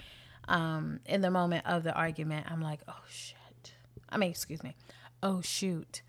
um 0.49 0.99
in 1.05 1.21
the 1.21 1.31
moment 1.31 1.65
of 1.65 1.83
the 1.83 1.93
argument 1.93 2.45
i'm 2.51 2.61
like 2.61 2.81
oh 2.89 3.01
shit. 3.09 3.73
I 4.09 4.17
mean 4.17 4.29
excuse 4.29 4.61
me. 4.61 4.75
Oh 5.23 5.41
shoot. 5.41 6.01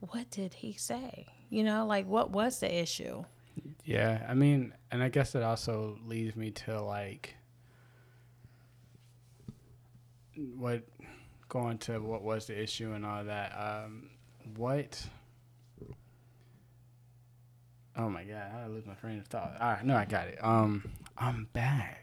What 0.00 0.30
did 0.30 0.54
he 0.54 0.72
say? 0.72 1.26
You 1.50 1.62
know 1.62 1.86
like 1.86 2.06
what 2.06 2.30
was 2.30 2.60
the 2.60 2.74
issue? 2.74 3.24
Yeah, 3.84 4.24
I 4.26 4.34
mean, 4.34 4.72
and 4.90 5.02
I 5.02 5.10
guess 5.10 5.34
it 5.34 5.42
also 5.42 5.98
leads 6.06 6.34
me 6.34 6.50
to 6.52 6.80
like 6.80 7.36
what 10.56 10.82
going 11.48 11.78
to 11.78 11.98
what 12.00 12.22
was 12.22 12.46
the 12.46 12.60
issue 12.60 12.92
and 12.92 13.04
all 13.04 13.24
that. 13.24 13.52
Um, 13.52 14.10
what? 14.56 15.02
Oh 17.96 18.08
my 18.08 18.24
god, 18.24 18.50
I 18.56 18.66
lose 18.66 18.86
my 18.86 18.94
train 18.94 19.18
of 19.18 19.26
thought. 19.26 19.56
All 19.60 19.72
right, 19.72 19.84
no, 19.84 19.96
I 19.96 20.04
got 20.04 20.28
it. 20.28 20.38
Um, 20.42 20.90
I'm 21.16 21.48
back. 21.52 22.00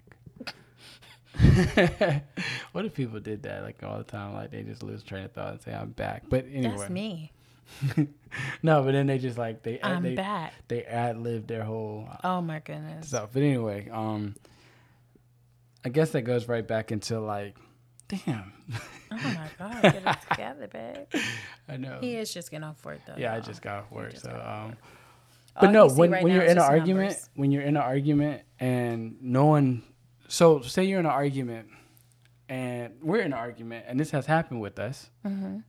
what 2.71 2.86
if 2.86 2.93
people 2.93 3.19
did 3.19 3.43
that 3.43 3.63
like 3.63 3.82
all 3.84 3.97
the 3.97 4.04
time? 4.04 4.34
Like 4.34 4.51
they 4.51 4.63
just 4.63 4.84
lose 4.84 5.04
train 5.04 5.25
of 5.25 5.32
thought 5.32 5.54
and 5.54 5.62
say 5.62 5.73
I'm 5.73 5.91
back. 5.91 6.23
But 6.30 6.45
anyway, 6.51 6.75
that's 6.77 6.89
me 6.89 7.32
no, 8.63 8.84
but 8.84 8.91
then 8.91 9.08
they 9.08 9.17
just 9.17 9.38
like 9.38 9.63
they 9.63 9.80
i'm 9.82 10.04
they, 10.04 10.15
back 10.15 10.54
they 10.67 10.84
ad 10.84 11.17
lib 11.17 11.47
their 11.47 11.63
whole 11.63 12.08
oh 12.23 12.41
my 12.41 12.60
goodness 12.60 13.08
stuff. 13.08 13.30
But 13.34 13.43
anyway, 13.43 13.89
um, 13.89 14.36
I 15.84 15.89
guess 15.89 16.12
that 16.12 16.21
goes 16.21 16.47
right 16.47 16.67
back 16.67 16.91
into 16.91 17.19
like, 17.19 17.56
damn, 18.26 18.52
oh 19.12 19.15
my 19.24 19.47
god 19.60 19.82
get 19.82 19.95
it 20.06 20.17
together 20.30 20.67
babe 20.67 21.21
I 21.69 21.78
know. 21.78 21.97
he 22.02 22.15
is 22.15 22.34
just 22.34 22.52
getting 22.52 22.63
off 22.65 22.84
work 22.84 23.00
though 23.08 23.15
yeah, 23.17 23.32
I 23.32 23.38
y'all. 23.38 23.45
just 23.45 23.62
got 23.62 23.80
off 23.80 23.91
work. 23.91 24.17
So, 24.17 24.30
um, 24.30 24.76
All 25.56 25.62
but 25.62 25.71
no, 25.71 25.88
you 25.88 25.93
when 25.95 26.12
right 26.12 26.24
when 26.24 26.34
you're 26.34 26.43
in 26.43 26.52
an 26.58 26.60
argument, 26.60 27.10
numbers. 27.12 27.30
when 27.36 27.52
you're 27.52 27.62
in 27.63 27.78
an 27.78 27.84
argument 27.84 28.41
and 28.60 29.15
no 29.21 29.45
one, 29.45 29.84
so 30.28 30.62
say 30.62 30.84
you're 30.84 31.00
in 31.00 31.06
an 31.06 31.12
argument 31.12 31.67
and 32.50 32.93
we're 33.02 33.19
in 33.21 33.28
an 33.28 33.34
argument 33.34 33.86
and 33.88 34.00
this 34.00 34.12
has 34.12 34.26
happened 34.26 34.60
with 34.62 34.78
us. 34.80 35.10
Mm-hmm. 35.26 35.60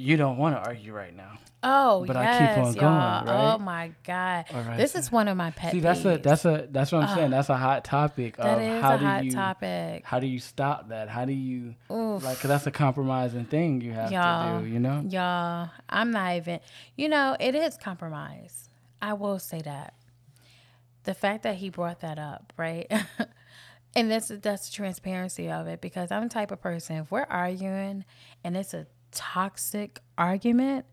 You 0.00 0.16
don't 0.16 0.38
want 0.38 0.56
to 0.56 0.60
argue 0.68 0.94
right 0.94 1.14
now. 1.14 1.32
Oh, 1.62 2.04
But 2.06 2.16
I 2.16 2.22
yes, 2.22 2.54
keep 2.56 2.64
on 2.64 2.72
going, 2.72 2.84
right? 2.94 3.52
Oh 3.54 3.58
my 3.58 3.92
god, 4.02 4.46
right, 4.50 4.78
this 4.78 4.92
so- 4.92 4.98
is 5.00 5.12
one 5.12 5.28
of 5.28 5.36
my 5.36 5.50
pet 5.50 5.72
See, 5.72 5.80
that's 5.80 6.02
a 6.06 6.16
that's 6.16 6.46
a 6.46 6.66
that's 6.70 6.90
what 6.90 7.04
I'm 7.04 7.14
saying. 7.14 7.30
That's 7.32 7.50
a 7.50 7.56
hot 7.56 7.84
topic 7.84 8.38
That 8.38 8.56
of 8.56 8.62
is 8.62 8.82
how 8.82 8.94
a 8.94 8.98
do 8.98 9.04
hot 9.04 9.24
you 9.26 9.30
topic. 9.32 10.04
how 10.06 10.20
do 10.20 10.26
you 10.26 10.38
stop 10.38 10.88
that? 10.88 11.10
How 11.10 11.26
do 11.26 11.34
you 11.34 11.74
Oof. 11.92 12.24
like? 12.24 12.40
Cause 12.40 12.48
that's 12.48 12.66
a 12.66 12.70
compromising 12.70 13.44
thing 13.44 13.82
you 13.82 13.92
have 13.92 14.10
Y'all, 14.10 14.60
to 14.60 14.64
do. 14.64 14.70
You 14.72 14.80
know. 14.80 15.04
Y'all, 15.06 15.68
I'm 15.90 16.10
not 16.12 16.34
even. 16.36 16.60
You 16.96 17.10
know, 17.10 17.36
it 17.38 17.54
is 17.54 17.76
compromise. 17.76 18.70
I 19.02 19.12
will 19.12 19.38
say 19.38 19.60
that. 19.60 19.92
The 21.04 21.12
fact 21.12 21.42
that 21.42 21.56
he 21.56 21.68
brought 21.68 22.00
that 22.00 22.18
up, 22.18 22.54
right? 22.56 22.90
and 23.94 24.10
that's 24.10 24.28
that's 24.28 24.70
the 24.70 24.74
transparency 24.74 25.50
of 25.50 25.66
it 25.66 25.82
because 25.82 26.10
I'm 26.10 26.22
the 26.22 26.28
type 26.30 26.52
of 26.52 26.62
person. 26.62 26.96
If 26.96 27.10
we're 27.10 27.26
arguing 27.28 28.06
and 28.42 28.56
it's 28.56 28.72
a 28.72 28.86
toxic 29.12 30.00
argument, 30.18 30.86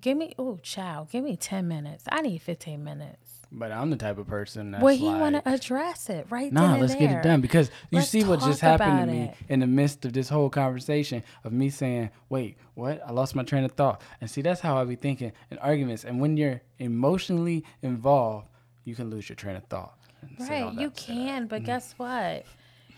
give 0.00 0.16
me 0.16 0.34
oh 0.38 0.58
child, 0.62 1.10
give 1.10 1.24
me 1.24 1.36
ten 1.36 1.68
minutes. 1.68 2.04
I 2.10 2.22
need 2.22 2.40
fifteen 2.42 2.84
minutes. 2.84 3.18
But 3.54 3.70
I'm 3.70 3.90
the 3.90 3.96
type 3.96 4.16
of 4.16 4.26
person 4.26 4.70
that's 4.70 4.82
well, 4.82 4.96
he 4.96 5.04
like, 5.08 5.20
want 5.20 5.34
to 5.44 5.52
address 5.52 6.08
it 6.08 6.26
right 6.30 6.50
Nah, 6.50 6.76
let's 6.76 6.94
get 6.94 7.10
it 7.10 7.22
done 7.22 7.42
because 7.42 7.70
you 7.90 7.98
Let's 7.98 8.08
see 8.08 8.24
what 8.24 8.40
just 8.40 8.60
happened 8.62 9.00
to 9.00 9.06
me 9.06 9.22
it. 9.24 9.34
in 9.50 9.60
the 9.60 9.66
midst 9.66 10.06
of 10.06 10.14
this 10.14 10.30
whole 10.30 10.48
conversation 10.48 11.22
of 11.44 11.52
me 11.52 11.68
saying, 11.68 12.10
"Wait, 12.30 12.56
what? 12.74 13.02
I 13.06 13.12
lost 13.12 13.34
my 13.34 13.42
train 13.42 13.64
of 13.64 13.72
thought." 13.72 14.00
And 14.22 14.30
see, 14.30 14.40
that's 14.40 14.60
how 14.62 14.78
I 14.78 14.84
be 14.84 14.96
thinking 14.96 15.32
in 15.50 15.58
arguments. 15.58 16.04
And 16.04 16.18
when 16.18 16.38
you're 16.38 16.62
emotionally 16.78 17.62
involved, 17.82 18.48
you 18.84 18.94
can 18.94 19.10
lose 19.10 19.28
your 19.28 19.36
train 19.36 19.56
of 19.56 19.64
thought. 19.64 19.98
and 20.22 20.46
say 20.46 20.62
all 20.62 20.70
Right, 20.70 20.80
you 20.80 20.90
can, 20.90 21.46
but 21.46 21.56
mm-hmm. 21.56 21.66
guess 21.66 21.92
what? 21.98 22.46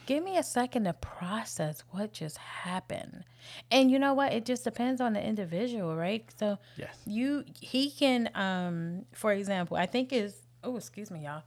Give 0.07 0.23
me 0.23 0.37
a 0.37 0.43
second 0.43 0.85
to 0.85 0.93
process 0.93 1.83
what 1.91 2.13
just 2.13 2.37
happened. 2.39 3.25
And 3.71 3.91
you 3.91 3.99
know 3.99 4.15
what? 4.15 4.33
It 4.33 4.45
just 4.45 4.65
depends 4.65 5.01
on 5.01 5.13
the 5.15 5.23
individual, 5.25 5.97
right? 5.97 6.25
So 6.39 6.59
Yes. 6.77 6.97
you 7.07 7.45
he 7.61 7.91
can 7.91 8.31
um 8.35 9.07
for 9.13 9.33
example, 9.33 9.77
I 9.77 9.87
think 9.87 10.13
is 10.13 10.35
oh, 10.63 10.77
excuse 10.77 11.11
me, 11.11 11.25
y'all. 11.25 11.43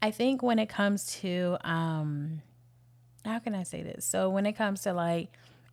I 0.00 0.10
think 0.10 0.42
when 0.42 0.58
it 0.58 0.68
comes 0.68 1.12
to 1.20 1.56
um 1.64 2.42
how 3.24 3.38
can 3.38 3.54
I 3.54 3.62
say 3.62 3.82
this? 3.82 4.04
So 4.04 4.28
when 4.30 4.46
it 4.46 4.52
comes 4.54 4.82
to 4.82 4.92
like 4.92 5.28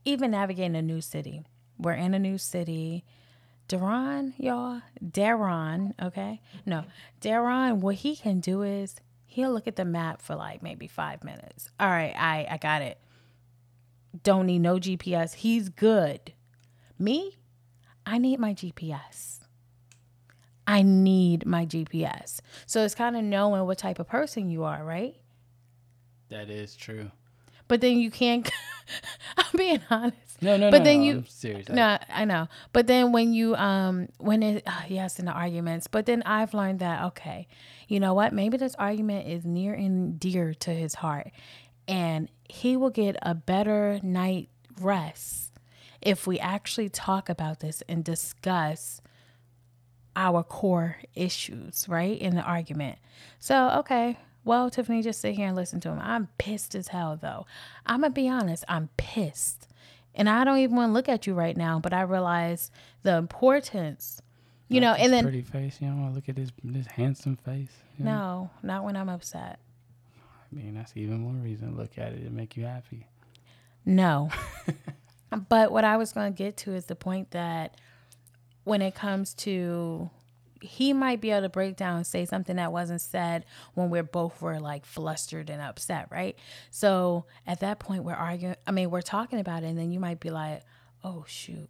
even 0.06 0.32
navigating 0.32 0.76
a 0.76 0.82
new 0.82 1.02
city. 1.02 1.44
We're 1.78 1.94
in 1.94 2.14
a 2.14 2.20
new 2.20 2.38
city. 2.38 3.06
Daron, 3.68 4.34
y'all, 4.38 4.82
Daron, 5.04 5.94
okay? 6.02 6.42
No, 6.66 6.86
Daron, 7.22 7.76
what 7.78 7.96
he 7.96 8.16
can 8.16 8.40
do 8.40 8.64
is 8.64 8.96
he'll 9.30 9.54
look 9.54 9.68
at 9.68 9.76
the 9.76 9.86
map 9.86 10.22
for 10.22 10.36
like 10.36 10.62
maybe 10.62 10.88
five 10.88 11.24
minutes. 11.24 11.70
All 11.80 11.88
right, 11.88 12.14
I 12.18 12.48
I 12.50 12.58
got 12.58 12.82
it. 12.82 12.98
Don't 14.24 14.48
need 14.48 14.60
no 14.60 14.76
GPS. 14.76 15.36
He's 15.36 15.70
good. 15.70 16.34
Me, 16.98 17.38
I 18.06 18.18
need 18.18 18.40
my 18.40 18.54
GPS. 18.54 19.40
I 20.68 20.82
need 20.82 21.46
my 21.46 21.66
GPS. 21.66 22.42
So 22.66 22.84
it's 22.84 22.96
kind 22.96 23.16
of 23.16 23.24
knowing 23.24 23.66
what 23.66 23.78
type 23.78 24.00
of 24.00 24.08
person 24.08 24.50
you 24.50 24.64
are, 24.64 24.84
right? 24.84 25.16
That 26.30 26.50
is 26.50 26.76
true. 26.76 27.12
But 27.68 27.82
then 27.82 27.98
you 27.98 28.12
can't. 28.12 28.50
I'm 29.38 29.46
being 29.56 29.82
honest. 29.90 30.29
No, 30.42 30.58
no, 30.58 30.72
But 30.72 30.80
no. 30.80 30.84
then 30.86 31.00
no, 31.00 31.06
you 31.06 31.14
I'm 31.18 31.26
serious. 31.28 31.70
No, 31.70 31.98
I 32.10 32.26
know. 32.26 32.48
But 32.74 32.88
then 32.88 33.12
when 33.12 33.34
you 33.34 33.56
um 33.56 34.10
when 34.18 34.44
it 34.44 34.64
uh, 34.66 34.82
yes 34.88 35.20
in 35.20 35.26
the 35.26 35.32
arguments, 35.32 35.88
but 35.88 36.06
then 36.06 36.24
I've 36.26 36.54
learned 36.54 36.80
that 36.80 37.04
okay, 37.06 37.48
you 37.88 38.00
know 38.00 38.14
what? 38.14 38.34
Maybe 38.34 38.58
this 38.58 38.76
argument 38.76 39.28
is 39.28 39.46
near 39.46 39.74
and 39.74 40.20
dear 40.20 40.54
to 40.54 40.72
his 40.72 40.96
heart, 40.96 41.32
and 41.88 42.30
he 42.50 42.78
will 42.78 42.90
get 42.90 43.16
a 43.22 43.36
better 43.36 44.00
night 44.04 44.50
rest 44.82 45.52
if 46.02 46.26
we 46.26 46.40
actually 46.40 46.90
talk 46.90 47.30
about 47.30 47.60
this 47.60 47.84
and 47.90 48.04
discuss 48.04 49.02
our 50.16 50.44
core 50.44 50.98
issues, 51.16 51.88
right? 51.88 52.20
In 52.20 52.36
the 52.36 52.42
argument. 52.42 52.98
So, 53.40 53.70
okay. 53.80 54.18
Well, 54.44 54.70
Tiffany, 54.70 55.02
just 55.02 55.22
sit 55.22 55.36
here 55.36 55.48
and 55.48 55.56
listen 55.56 55.80
to 55.82 55.90
him. 55.90 56.00
I'm 56.02 56.28
pissed 56.38 56.76
as 56.76 56.90
hell, 56.90 57.18
though. 57.22 57.46
I'm 57.86 58.02
going 58.02 58.12
to 58.12 58.16
be 58.16 58.28
honest. 58.28 58.64
I'm 58.68 58.90
pissed. 58.98 59.68
And 60.20 60.30
I 60.30 60.44
don't 60.44 60.58
even 60.58 60.76
want 60.76 60.90
to 60.90 60.94
look 60.94 61.08
at 61.08 61.26
you 61.26 61.34
right 61.34 61.56
now, 61.56 61.80
but 61.80 61.94
I 61.94 62.02
realize 62.02 62.72
the 63.04 63.16
importance, 63.16 64.22
you 64.68 64.82
know, 64.82 64.92
Like 64.92 65.00
and 65.00 65.14
then, 65.14 65.24
pretty 65.24 65.44
face. 65.44 65.78
You 65.80 65.88
don't 65.88 66.02
want 66.02 66.12
to 66.12 66.16
look 66.16 66.28
at 66.28 66.38
his 66.38 66.52
this 66.62 66.88
handsome 66.88 67.38
face. 67.38 67.72
you 67.98 68.04
know? 68.04 68.12
no, 68.12 68.50
not 68.62 68.84
when 68.84 68.98
I'm 68.98 69.08
upset. 69.08 69.60
I 70.18 70.56
mean, 70.56 70.76
that's 70.76 70.92
even 70.98 71.20
more 71.22 71.42
reason 71.42 71.72
to 71.72 71.78
look 71.78 71.98
at 71.98 72.12
it 72.12 72.24
and 72.24 72.34
make 72.34 72.58
you 72.58 72.66
happy. 72.66 73.08
No. 73.86 74.30
but 75.48 75.72
what 75.72 75.86
I 75.86 75.96
was 75.96 76.12
going 76.12 76.34
to 76.34 76.38
get 76.38 76.58
to 76.58 76.74
is 76.74 76.88
the 76.88 76.96
point 76.96 77.32
that 77.32 77.78
when 78.66 78.82
it 78.82 78.96
comes 78.96 79.34
to 79.36 80.10
he 80.62 80.94
might 80.94 81.22
be 81.22 81.32
able 81.32 81.42
to 81.42 81.50
break 81.50 81.76
down 81.76 81.98
and 81.98 82.08
say 82.08 82.26
something 82.26 82.56
that 82.58 82.72
wasn't 82.72 83.02
said 83.02 83.46
when 83.74 83.90
we're 83.90 84.04
both 84.04 84.42
were 84.42 84.60
like 84.60 84.86
flustered 84.86 85.50
and 85.50 85.62
upset, 85.62 86.08
right? 86.12 86.38
So 86.72 87.26
at 87.48 87.60
that 87.62 87.80
point 87.80 88.04
we're 88.04 88.14
arguing 88.14 88.56
I 88.68 88.72
mean, 88.72 88.90
we're 88.90 89.02
talking 89.02 89.40
about 89.40 89.64
it 89.64 89.68
and 89.68 89.78
then 89.78 89.92
you 89.92 90.00
might 90.00 90.20
be 90.20 90.30
like, 90.30 90.64
"Oh 91.04 91.26
shoot. 91.28 91.70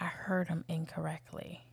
I 0.00 0.06
heard 0.06 0.48
him 0.48 0.64
incorrectly." 0.68 1.67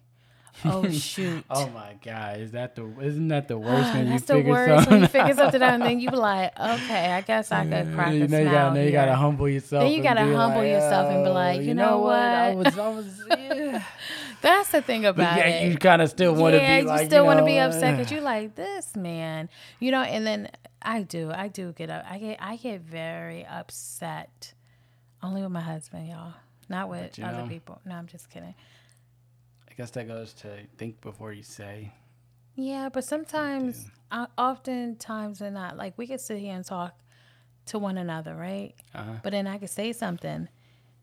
Oh 0.63 0.89
shoot. 0.89 1.43
Oh 1.49 1.67
my 1.69 1.95
God, 2.03 2.39
is 2.39 2.51
that 2.51 2.75
the 2.75 2.85
isn't 3.01 3.27
that 3.27 3.47
the 3.47 3.57
worst 3.59 3.93
when 3.93 4.05
you 4.05 4.11
That's 4.13 4.25
the 4.25 4.33
figure 4.35 4.51
worst 4.51 4.69
when 4.69 4.83
something? 4.83 5.01
you 5.01 5.07
figure 5.07 5.33
something 5.35 5.61
out 5.61 5.73
and 5.73 5.83
then 5.83 5.99
you 5.99 6.09
be 6.09 6.15
like, 6.15 6.57
okay, 6.59 7.11
I 7.11 7.21
guess 7.21 7.51
I 7.51 7.65
could 7.65 7.93
crack 7.93 8.13
you 8.13 8.27
know 8.27 8.39
you 8.39 8.45
gotta, 8.45 8.75
now 8.75 8.81
you 8.81 8.91
gotta 8.91 9.15
humble 9.15 9.49
yourself. 9.49 9.83
Then 9.83 9.91
you 9.91 10.01
gotta 10.01 10.21
humble 10.21 10.59
like, 10.61 10.69
yourself 10.69 11.11
and 11.11 11.23
be 11.23 11.29
"Oh, 11.29 11.33
like, 11.33 11.61
you 11.61 11.73
know 11.73 12.05
I 12.07 12.53
what? 12.55 12.65
was, 12.65 12.77
I 12.77 12.89
was, 12.89 13.21
yeah. 13.29 13.83
That's 14.41 14.69
the 14.69 14.81
thing 14.81 15.05
about 15.05 15.37
yeah, 15.37 15.47
it. 15.47 15.71
you 15.71 15.77
kind 15.77 16.01
of 16.01 16.09
still 16.09 16.33
want 16.35 16.53
to 16.53 16.61
yeah, 16.61 16.81
be 16.81 16.87
like, 16.87 17.01
you 17.01 17.05
still 17.07 17.25
want 17.25 17.39
to 17.39 17.45
be 17.45 17.57
upset 17.57 17.97
because 17.97 18.11
you 18.11 18.21
like 18.21 18.55
this 18.55 18.95
man, 18.95 19.49
you 19.79 19.91
know. 19.91 20.01
And 20.01 20.25
then 20.25 20.49
I 20.81 21.01
do, 21.01 21.31
I 21.33 21.47
do 21.47 21.73
get 21.73 21.89
up. 21.89 22.05
I 22.09 22.17
get, 22.19 22.37
I 22.39 22.55
get 22.57 22.81
very 22.81 23.45
upset. 23.45 24.53
Only 25.23 25.41
with 25.41 25.51
my 25.51 25.61
husband, 25.61 26.07
y'all, 26.07 26.33
not 26.69 26.89
with 26.89 27.19
other 27.19 27.39
know- 27.43 27.47
people. 27.47 27.81
No, 27.85 27.95
I'm 27.95 28.07
just 28.07 28.29
kidding. 28.29 28.53
I 29.75 29.81
guess 29.81 29.91
that 29.91 30.07
goes 30.07 30.33
to 30.35 30.49
think 30.77 31.01
before 31.01 31.33
you 31.33 31.43
say. 31.43 31.91
Yeah, 32.55 32.87
but 32.87 33.03
sometimes, 33.03 33.89
I, 34.09 34.27
oftentimes, 34.37 35.41
and 35.41 35.53
not 35.53 35.75
like 35.75 35.97
we 35.97 36.07
could 36.07 36.21
sit 36.21 36.39
here 36.39 36.55
and 36.55 36.63
talk 36.63 36.97
to 37.65 37.79
one 37.79 37.97
another, 37.97 38.35
right? 38.35 38.73
Uh-huh. 38.93 39.15
But 39.21 39.31
then 39.31 39.47
I 39.47 39.57
could 39.57 39.69
say 39.69 39.91
something, 39.91 40.47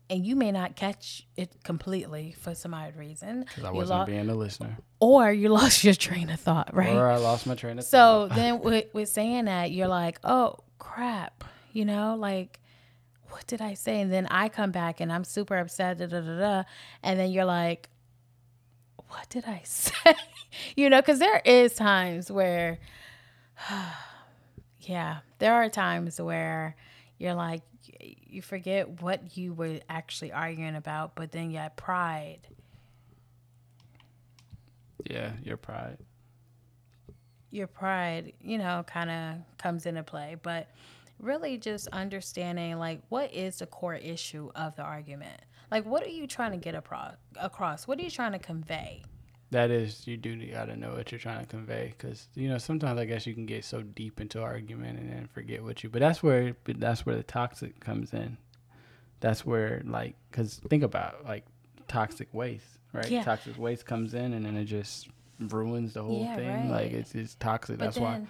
and 0.09 0.25
you 0.25 0.35
may 0.35 0.51
not 0.51 0.75
catch 0.75 1.27
it 1.37 1.63
completely 1.63 2.33
for 2.39 2.55
some 2.55 2.73
odd 2.73 2.95
reason. 2.95 3.41
Because 3.47 3.63
I 3.65 3.69
You 3.69 3.75
wasn't 3.75 3.99
lo- 3.99 4.05
being 4.07 4.29
a 4.29 4.33
listener, 4.33 4.77
or 4.99 5.31
you 5.31 5.49
lost 5.49 5.83
your 5.83 5.93
train 5.93 6.31
of 6.31 6.39
thought, 6.39 6.73
right? 6.73 6.95
or 6.95 7.07
I 7.07 7.17
lost 7.17 7.45
my 7.45 7.53
train 7.53 7.77
of 7.77 7.85
So 7.85 8.27
thought. 8.27 8.29
So 8.29 8.35
then 8.35 8.59
with, 8.63 8.85
with 8.93 9.09
saying 9.09 9.45
that, 9.45 9.69
you're 9.71 9.87
like, 9.87 10.17
oh 10.23 10.55
crap, 10.79 11.43
you 11.73 11.85
know, 11.85 12.15
like 12.15 12.59
what 13.29 13.45
did 13.47 13.61
I 13.61 13.73
say? 13.73 13.99
And 14.01 14.11
then 14.11 14.27
I 14.27 14.49
come 14.49 14.71
back 14.71 14.99
and 14.99 15.11
I'm 15.11 15.23
super 15.23 15.57
upset, 15.57 15.97
da 15.99 16.05
da 16.07 16.21
da 16.21 16.39
da. 16.39 16.63
And 17.01 17.19
then 17.19 17.31
you're 17.31 17.45
like, 17.45 17.89
what 19.13 19.29
did 19.29 19.45
I 19.45 19.61
say? 19.65 20.15
you 20.75 20.89
know, 20.89 21.01
because 21.01 21.19
there 21.19 21.41
is 21.45 21.75
times 21.75 22.31
where, 22.31 22.79
yeah, 24.81 25.19
there 25.39 25.53
are 25.55 25.69
times 25.69 26.19
where 26.21 26.75
you're 27.19 27.35
like, 27.35 27.61
you 28.27 28.41
forget 28.41 29.01
what 29.01 29.37
you 29.37 29.53
were 29.53 29.79
actually 29.89 30.31
arguing 30.31 30.75
about, 30.75 31.15
but 31.15 31.31
then 31.31 31.51
you 31.51 31.57
had 31.59 31.75
pride. 31.77 32.39
yeah, 35.09 35.33
your 35.43 35.57
pride. 35.57 35.97
your 37.51 37.67
pride, 37.67 38.33
you 38.41 38.57
know, 38.57 38.83
kind 38.87 39.09
of 39.11 39.57
comes 39.57 39.85
into 39.85 40.03
play. 40.03 40.35
But 40.41 40.69
really 41.19 41.57
just 41.57 41.87
understanding 41.89 42.77
like 42.79 43.01
what 43.09 43.33
is 43.33 43.59
the 43.59 43.67
core 43.67 43.95
issue 43.95 44.51
of 44.55 44.75
the 44.75 44.83
argument? 44.83 45.41
Like 45.73 45.85
what 45.85 46.03
are 46.03 46.09
you 46.09 46.27
trying 46.27 46.51
to 46.51 46.57
get 46.57 46.75
across? 46.75 47.15
Across? 47.35 47.87
What 47.87 47.97
are 47.97 48.03
you 48.03 48.11
trying 48.11 48.33
to 48.33 48.39
convey? 48.39 49.01
That 49.49 49.71
is, 49.71 50.05
you 50.07 50.17
do 50.17 50.35
gotta 50.51 50.75
know 50.75 50.93
what 50.93 51.11
you're 51.11 51.19
trying 51.19 51.39
to 51.39 51.47
convey, 51.47 51.95
because 51.97 52.27
you 52.35 52.47
know 52.47 52.59
sometimes 52.59 52.99
I 52.99 53.05
guess 53.05 53.25
you 53.25 53.33
can 53.33 53.47
get 53.47 53.65
so 53.65 53.81
deep 53.81 54.21
into 54.21 54.39
argument 54.41 54.99
and 54.99 55.11
then 55.11 55.27
forget 55.33 55.63
what 55.63 55.83
you. 55.83 55.89
But 55.89 55.99
that's 56.01 56.21
where, 56.21 56.55
that's 56.65 57.05
where 57.07 57.15
the 57.15 57.23
toxic 57.23 57.79
comes 57.79 58.13
in. 58.13 58.37
That's 59.19 59.45
where, 59.45 59.81
like, 59.85 60.15
because 60.29 60.61
think 60.69 60.83
about 60.83 61.25
like 61.25 61.45
toxic 61.87 62.27
waste, 62.33 62.65
right? 62.93 63.09
Yeah. 63.09 63.23
Toxic 63.23 63.57
waste 63.57 63.85
comes 63.87 64.13
in 64.13 64.33
and 64.33 64.45
then 64.45 64.55
it 64.57 64.65
just 64.65 65.07
ruins 65.39 65.93
the 65.93 66.03
whole 66.03 66.23
Yeah, 66.23 66.35
thing. 66.35 66.69
Like 66.69 66.91
it's 66.91 67.15
it's 67.15 67.33
toxic. 67.35 67.79
But 67.79 67.85
That's 67.85 67.95
then- 67.95 68.03
why 68.03 68.21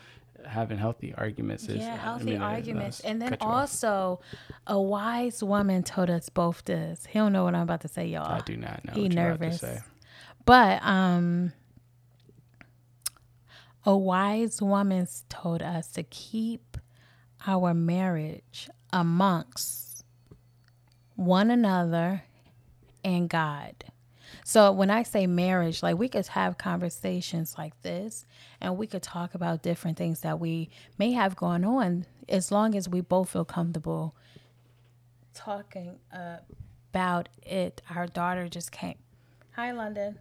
having 0.46 0.78
healthy 0.78 1.14
arguments 1.16 1.68
is 1.68 1.78
yeah, 1.78 1.94
I 1.94 1.98
healthy 1.98 2.26
mean, 2.26 2.42
uh, 2.42 2.46
arguments. 2.46 3.00
And 3.02 3.22
then 3.22 3.30
cut 3.30 3.42
you 3.42 3.48
off. 3.48 3.60
also 3.60 4.20
a 4.68 4.80
wise 4.80 5.44
woman 5.44 5.84
told 5.84 6.10
us 6.10 6.30
both 6.30 6.64
this. 6.66 7.06
He 7.06 7.20
don't 7.20 7.32
know 7.34 7.44
what 7.44 7.56
I'm 7.56 7.62
about 7.64 7.82
to 7.82 7.88
say, 7.88 8.08
y'all. 8.08 8.32
I 8.32 8.42
do 8.42 8.58
not 8.58 8.84
know. 8.86 8.94
he 8.94 9.04
what 9.04 9.14
you're 9.14 9.30
about 9.32 9.38
to 9.40 9.44
nervous. 9.46 9.62
say. 9.62 9.80
But 10.46 10.84
um 10.84 11.54
a 13.86 13.96
wise 13.98 14.62
woman 14.62 15.08
told 15.30 15.62
us 15.62 15.88
to 15.92 16.04
keep 16.04 16.78
our 17.46 17.74
marriage 17.74 18.70
amongst 18.92 20.06
one 21.16 21.52
another 21.52 22.24
and 23.04 23.30
God. 23.30 23.84
So 24.46 24.72
when 24.72 24.90
I 24.90 25.04
say 25.04 25.26
marriage, 25.26 25.82
like 25.82 25.98
we 25.98 26.10
could 26.10 26.28
have 26.28 26.58
conversations 26.58 27.56
like 27.58 27.82
this 27.82 28.26
and 28.60 28.78
we 28.78 28.88
could 28.88 29.02
talk 29.02 29.36
about 29.36 29.64
different 29.64 29.98
things 29.98 30.20
that 30.22 30.40
we 30.40 30.70
may 30.98 31.14
have 31.14 31.36
going 31.36 31.64
on 31.64 32.06
as 32.28 32.52
long 32.52 32.76
as 32.76 32.90
we 32.90 33.02
both 33.02 33.30
feel 33.30 33.46
comfortable 33.46 34.16
talking 35.34 35.98
about 36.12 37.30
it. 37.42 37.82
Our 37.90 38.08
daughter 38.08 38.50
just 38.50 38.72
came. 38.72 38.98
Hi, 39.56 39.72
London. 39.72 40.18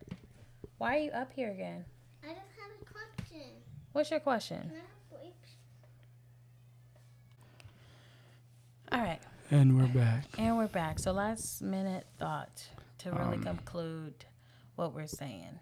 Why 0.78 0.96
are 0.96 1.00
you 1.00 1.10
up 1.10 1.32
here 1.34 1.50
again? 1.50 1.84
I 2.22 2.28
just 2.28 2.40
have 2.58 2.70
a 2.80 2.84
question. 2.84 3.48
What's 3.92 4.10
your 4.10 4.20
question? 4.20 4.60
Can 4.60 4.70
I 4.70 4.74
have 4.74 5.20
grapes? 5.20 5.50
All 8.92 9.00
right. 9.00 9.20
And 9.50 9.76
we're 9.76 9.86
back. 9.86 10.24
And 10.38 10.56
we're 10.56 10.66
back. 10.68 10.98
So 10.98 11.12
last 11.12 11.60
minute 11.60 12.06
thought 12.18 12.68
to 13.02 13.10
really 13.12 13.36
Um, 13.36 13.42
conclude 13.42 14.24
what 14.76 14.94
we're 14.94 15.06
saying. 15.06 15.58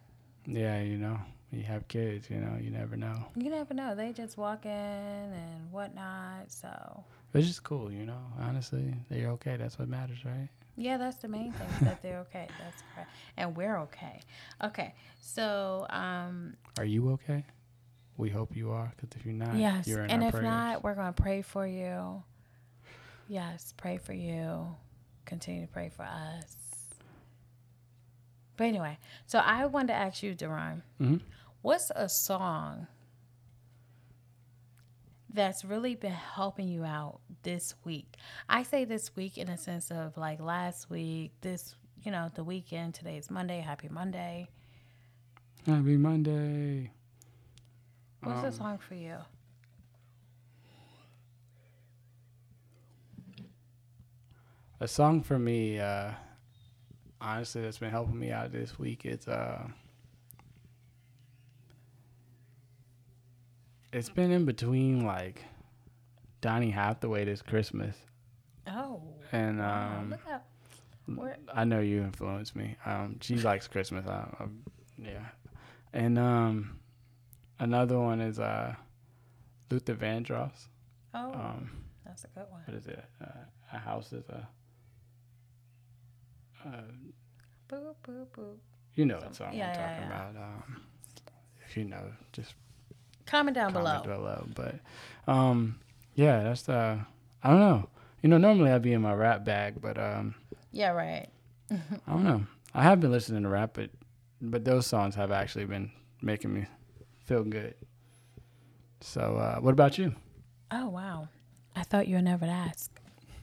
Yeah, 0.46 0.81
you 0.81 0.96
know, 0.98 1.18
you 1.53 1.62
have 1.64 1.87
kids. 1.88 2.31
You 2.31 2.38
know, 2.38 2.57
you 2.61 2.70
never 2.70 2.96
know. 2.96 3.26
You 3.37 3.50
never 3.50 3.74
know. 3.74 3.94
They 3.94 4.12
just 4.12 4.37
walk 4.37 4.64
in 4.64 4.70
and 4.70 5.70
whatnot. 5.72 6.50
So 6.50 7.05
It's 7.35 7.46
just 7.46 7.62
cool, 7.64 7.92
you 7.92 8.05
know. 8.07 8.20
Honestly, 8.40 8.94
they're 9.09 9.29
okay. 9.31 9.57
That's 9.57 9.79
what 9.79 9.88
matters, 9.88 10.24
right? 10.24 10.48
yeah, 10.76 10.96
that's 10.96 11.16
the 11.18 11.29
main 11.29 11.53
thing 11.53 11.68
that 11.83 12.00
they're 12.03 12.18
okay. 12.26 12.48
That's 12.59 12.83
correct. 12.94 13.11
And 13.37 13.55
we're 13.57 13.79
okay. 13.81 14.20
Okay. 14.64 14.94
So 15.20 15.87
um 15.90 16.57
Are 16.79 16.85
you 16.87 17.11
okay? 17.12 17.44
we 18.16 18.29
hope 18.31 18.55
you 18.57 18.70
are. 18.72 18.92
Because 18.96 19.16
if 19.18 19.24
you're 19.26 19.35
not, 19.35 19.57
Yes. 19.57 19.87
you're 19.87 20.05
in 20.05 20.11
And 20.11 20.22
if 20.24 20.33
prayers. 20.33 20.44
not, 20.44 20.85
we're 20.85 20.94
going 20.94 21.12
to 21.14 21.22
pray 21.22 21.40
for 21.42 21.66
you. 21.66 22.22
Yes, 23.29 23.72
pray 23.76 23.96
for 23.96 24.12
you. 24.12 24.66
Continue 25.24 25.62
to 25.66 25.72
pray 25.72 25.88
for 25.88 26.03
us. 26.03 26.57
But 28.61 28.66
anyway, 28.66 28.99
so 29.25 29.38
I 29.38 29.64
wanted 29.64 29.87
to 29.87 29.94
ask 29.94 30.23
you, 30.23 30.35
Duran, 30.35 30.83
Mhm. 31.01 31.23
what's 31.62 31.90
a 31.96 32.11
song 32.11 32.88
that's 35.31 35.64
really 35.64 35.94
been 35.94 36.12
helping 36.12 36.68
you 36.68 36.85
out 36.85 37.23
this 37.42 37.75
week? 37.85 38.18
I 38.51 38.62
say 38.64 38.85
this 38.85 39.16
week 39.16 39.38
in 39.38 39.49
a 39.49 39.57
sense 39.57 39.90
of 39.90 40.18
like 40.18 40.40
last 40.40 40.90
week, 40.90 41.33
this, 41.40 41.75
you 42.03 42.12
know, 42.12 42.29
the 42.35 42.44
weekend. 42.44 42.94
Today's 42.94 43.31
Monday. 43.31 43.61
Happy 43.61 43.88
Monday. 43.88 44.51
Happy 45.64 45.96
Monday. 45.96 46.90
What's 48.20 48.44
Um, 48.44 48.53
song 48.53 48.77
for 48.77 48.94
you? 48.94 49.16
A 54.81 54.87
song 54.87 55.23
for 55.23 55.38
me, 55.38 55.79
uh, 55.79 56.12
honestly, 57.21 57.63
that's 57.63 57.79
been 57.79 57.91
helping 57.91 58.19
me 58.19 58.31
out 58.33 58.53
this 58.53 58.79
week. 58.79 59.05
It's 59.05 59.29
uh, 59.29 59.63
it's 63.93 64.09
been 64.09 64.31
in 64.31 64.45
between 64.45 65.05
like 65.05 65.43
Donny 66.41 66.71
Hathaway 66.71 67.25
this 67.25 67.43
Christmas, 67.43 67.97
Oh. 68.69 69.03
and 69.33 69.61
um, 69.61 70.11
look 71.09 71.37
I 71.53 71.65
know 71.65 71.81
you 71.81 72.03
influenced 72.03 72.55
me. 72.55 72.77
Um, 72.87 73.17
she 73.21 73.37
likes 73.37 73.67
Christmas. 73.67 74.07
I, 74.07 74.13
I, 74.39 74.47
yeah, 75.03 75.27
and 75.93 76.19
um, 76.19 76.79
another 77.59 77.99
one 77.99 78.21
is 78.21 78.39
uh, 78.39 78.75
Luther 79.71 79.95
Vandross. 79.95 80.69
oh, 81.15 81.33
Um, 81.33 81.71
that's 82.07 82.25
a 82.25 82.29
good 82.29 82.47
one. 82.51 82.63
what 82.65 82.77
is 82.77 82.87
it? 82.87 83.05
Uh, 83.23 83.27
a 83.73 83.79
house 83.79 84.13
is 84.13 84.29
a. 84.29 84.47
Uh, 86.64 86.70
Boop, 87.68 87.94
boop, 88.07 88.27
boop. 88.37 88.57
you 88.94 89.05
know 89.07 89.14
what 89.14 89.25
Some- 89.35 89.35
song 89.35 89.55
yeah, 89.55 89.68
I'm 89.68 89.75
yeah, 89.75 89.87
talking 89.96 90.11
yeah. 90.11 90.31
about. 90.31 90.37
Um, 90.42 90.83
if 91.66 91.77
you 91.77 91.85
know, 91.85 92.03
just 92.33 92.55
Comment 93.27 93.55
down 93.55 93.73
comment 93.73 94.03
below. 94.05 94.16
below. 94.16 94.46
But 94.57 94.81
um, 95.33 95.79
yeah, 96.16 96.42
that's 96.42 96.62
the. 96.62 96.99
I 97.44 97.49
don't 97.51 97.61
know. 97.61 97.88
You 98.23 98.29
know, 98.29 98.38
normally 98.38 98.73
I'd 98.73 98.83
be 98.83 98.92
in 98.92 99.01
my 99.03 99.14
rap 99.14 99.44
bag, 99.44 99.81
but 99.81 99.96
um, 99.99 100.35
Yeah, 100.73 100.90
right. 100.90 101.29
I 101.70 101.77
don't 102.09 102.25
know. 102.25 102.42
I 102.75 102.83
have 102.83 103.01
been 103.01 103.12
listening 103.12 103.44
to 103.44 103.49
rap, 103.49 103.70
but 103.75 103.90
but 104.42 104.64
those 104.64 104.87
songs 104.87 105.14
have 105.14 105.31
actually 105.31 105.66
been 105.66 105.92
making 106.20 106.53
me 106.53 106.66
feel 107.25 107.44
good. 107.44 107.75
So, 109.01 109.37
uh, 109.37 109.61
what 109.61 109.70
about 109.73 109.96
you? 109.96 110.14
Oh 110.73 110.88
wow. 110.88 111.29
I 111.77 111.85
thought 111.85 112.09
you'll 112.09 112.23
never 112.23 112.46
ask. 112.46 113.00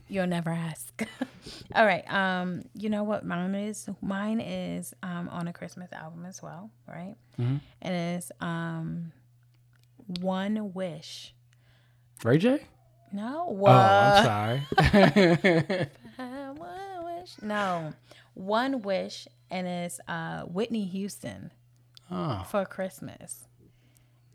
You'll 0.08 0.26
never 0.26 0.50
ask. 0.50 1.02
All 1.74 1.84
right. 1.84 2.10
Um, 2.12 2.62
you 2.74 2.88
know 2.88 3.04
what 3.04 3.24
mine 3.24 3.54
is? 3.54 3.88
Mine 4.00 4.40
is 4.40 4.94
um 5.02 5.28
on 5.28 5.48
a 5.48 5.52
Christmas 5.52 5.92
album 5.92 6.24
as 6.24 6.42
well, 6.42 6.70
right? 6.86 7.14
Mhm. 7.38 7.60
It 7.82 7.92
is 7.92 8.32
um 8.40 9.12
One 10.20 10.72
Wish. 10.72 11.34
Ray 12.24 12.38
J? 12.38 12.60
No, 13.12 13.46
Oh. 13.62 13.66
I'm 13.66 14.24
sorry. 14.84 15.88
One 16.16 17.04
wish. 17.04 17.30
No, 17.42 17.92
one 18.34 18.82
wish, 18.82 19.28
and 19.50 19.66
it's 19.66 20.00
uh, 20.08 20.42
Whitney 20.42 20.84
Houston 20.84 21.50
oh, 22.10 22.44
for 22.50 22.64
Christmas. 22.66 23.46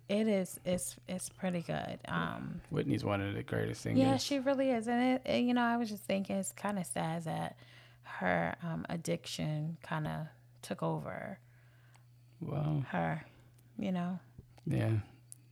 It 0.10 0.28
is. 0.28 0.60
It's 0.66 0.96
it's 1.08 1.30
pretty 1.30 1.62
good. 1.62 1.98
Um, 2.08 2.62
Whitney's 2.70 3.04
one 3.06 3.22
of 3.22 3.34
the 3.36 3.44
greatest 3.44 3.82
singers. 3.82 4.02
yeah, 4.04 4.18
she 4.18 4.40
really 4.40 4.70
is, 4.72 4.88
and 4.88 5.02
it, 5.02 5.22
it- 5.26 5.44
You 5.44 5.54
know, 5.54 5.62
I 5.64 5.78
was 5.78 5.90
just 5.90 6.04
thinking 6.04 6.36
it's 6.36 6.52
kind 6.52 6.78
of 6.78 6.86
sad 6.86 7.24
that 7.24 7.58
her 8.04 8.56
um, 8.62 8.86
addiction 8.90 9.78
kind 9.82 10.08
of 10.08 10.28
took 10.62 10.84
over 10.84 11.40
Well, 12.42 12.84
her. 12.90 13.26
You 13.80 13.92
know, 13.92 14.20
yeah. 14.68 14.98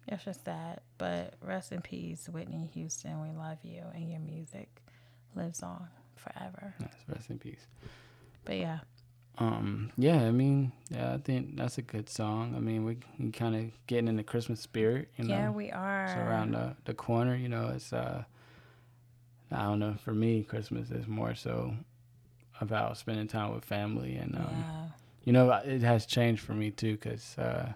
it's 0.07 0.25
just 0.25 0.43
sad. 0.45 0.81
But 0.97 1.35
rest 1.41 1.71
in 1.71 1.81
peace, 1.81 2.27
Whitney 2.29 2.69
Houston. 2.73 3.21
We 3.21 3.31
love 3.35 3.57
you, 3.63 3.83
and 3.95 4.11
your 4.11 4.19
music 4.19 4.81
lives 5.33 5.63
on 5.63 5.87
forever. 6.15 6.75
Yes, 6.79 6.93
rest 7.07 7.29
in 7.29 7.39
peace. 7.39 7.65
But 8.45 8.57
yeah. 8.57 8.79
Um, 9.37 9.91
yeah, 9.97 10.21
I 10.21 10.31
mean, 10.31 10.71
yeah, 10.89 11.13
I 11.13 11.17
think 11.17 11.55
that's 11.55 11.77
a 11.77 11.81
good 11.81 12.09
song. 12.09 12.53
I 12.55 12.59
mean, 12.59 12.85
we, 12.85 12.97
we 13.17 13.31
kind 13.31 13.55
of 13.55 13.87
getting 13.87 14.07
in 14.07 14.17
the 14.17 14.23
Christmas 14.23 14.59
spirit, 14.59 15.09
you 15.17 15.25
know. 15.25 15.33
Yeah, 15.33 15.49
we 15.49 15.71
are. 15.71 16.05
It's 16.05 16.15
around 16.15 16.51
the, 16.51 16.75
the 16.85 16.93
corner, 16.93 17.35
you 17.35 17.49
know. 17.49 17.71
It's 17.73 17.91
uh, 17.91 18.23
I 19.51 19.63
don't 19.63 19.79
know. 19.79 19.95
For 20.03 20.13
me, 20.13 20.43
Christmas 20.43 20.91
is 20.91 21.07
more 21.07 21.33
so 21.33 21.73
about 22.59 22.97
spending 22.97 23.27
time 23.27 23.53
with 23.53 23.65
family, 23.65 24.15
and 24.15 24.35
um, 24.35 24.47
yeah. 24.51 24.85
you 25.23 25.33
know, 25.33 25.51
it 25.51 25.81
has 25.81 26.05
changed 26.05 26.43
for 26.43 26.53
me 26.53 26.69
too, 26.69 26.97
cause 26.97 27.35
uh, 27.39 27.73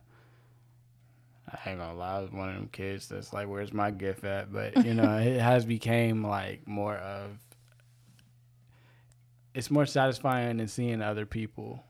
I 1.49 1.69
ain't 1.69 1.79
gonna 1.79 1.97
lie, 1.97 2.17
I 2.17 2.21
was 2.21 2.31
one 2.31 2.49
of 2.49 2.55
them 2.55 2.69
kids 2.71 3.07
that's 3.07 3.33
like, 3.33 3.47
"Where's 3.47 3.73
my 3.73 3.91
gift 3.91 4.23
at?" 4.23 4.51
But 4.51 4.85
you 4.85 4.93
know, 4.93 5.17
it 5.17 5.39
has 5.39 5.65
became 5.65 6.23
like 6.23 6.67
more 6.67 6.95
of. 6.95 7.39
It's 9.55 9.71
more 9.71 9.85
satisfying 9.85 10.57
than 10.57 10.67
seeing 10.67 11.01
other 11.01 11.25
people 11.25 11.81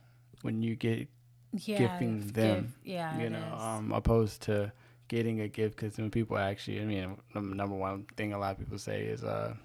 when 0.44 0.62
you 0.62 0.76
get 0.76 1.08
yeah, 1.54 1.78
gifting 1.80 2.20
give- 2.22 2.34
them, 2.34 2.74
yeah, 2.84 3.20
you 3.20 3.30
know, 3.30 3.44
um, 3.60 3.92
opposed 3.92 4.44
to 4.44 4.72
getting 5.08 5.42
a 5.42 5.48
gift 5.48 5.76
because 5.76 5.98
when 5.98 6.10
people 6.12 6.38
actually, 6.38 6.80
I 6.82 6.86
mean, 6.86 7.18
the 7.34 7.42
number 7.42 7.76
one 7.76 8.06
thing 8.16 8.34
a 8.34 8.38
lot 8.40 8.52
of 8.54 8.60
people 8.60 8.78
say 8.78 9.02
is, 9.04 9.24
uh, 9.24 9.56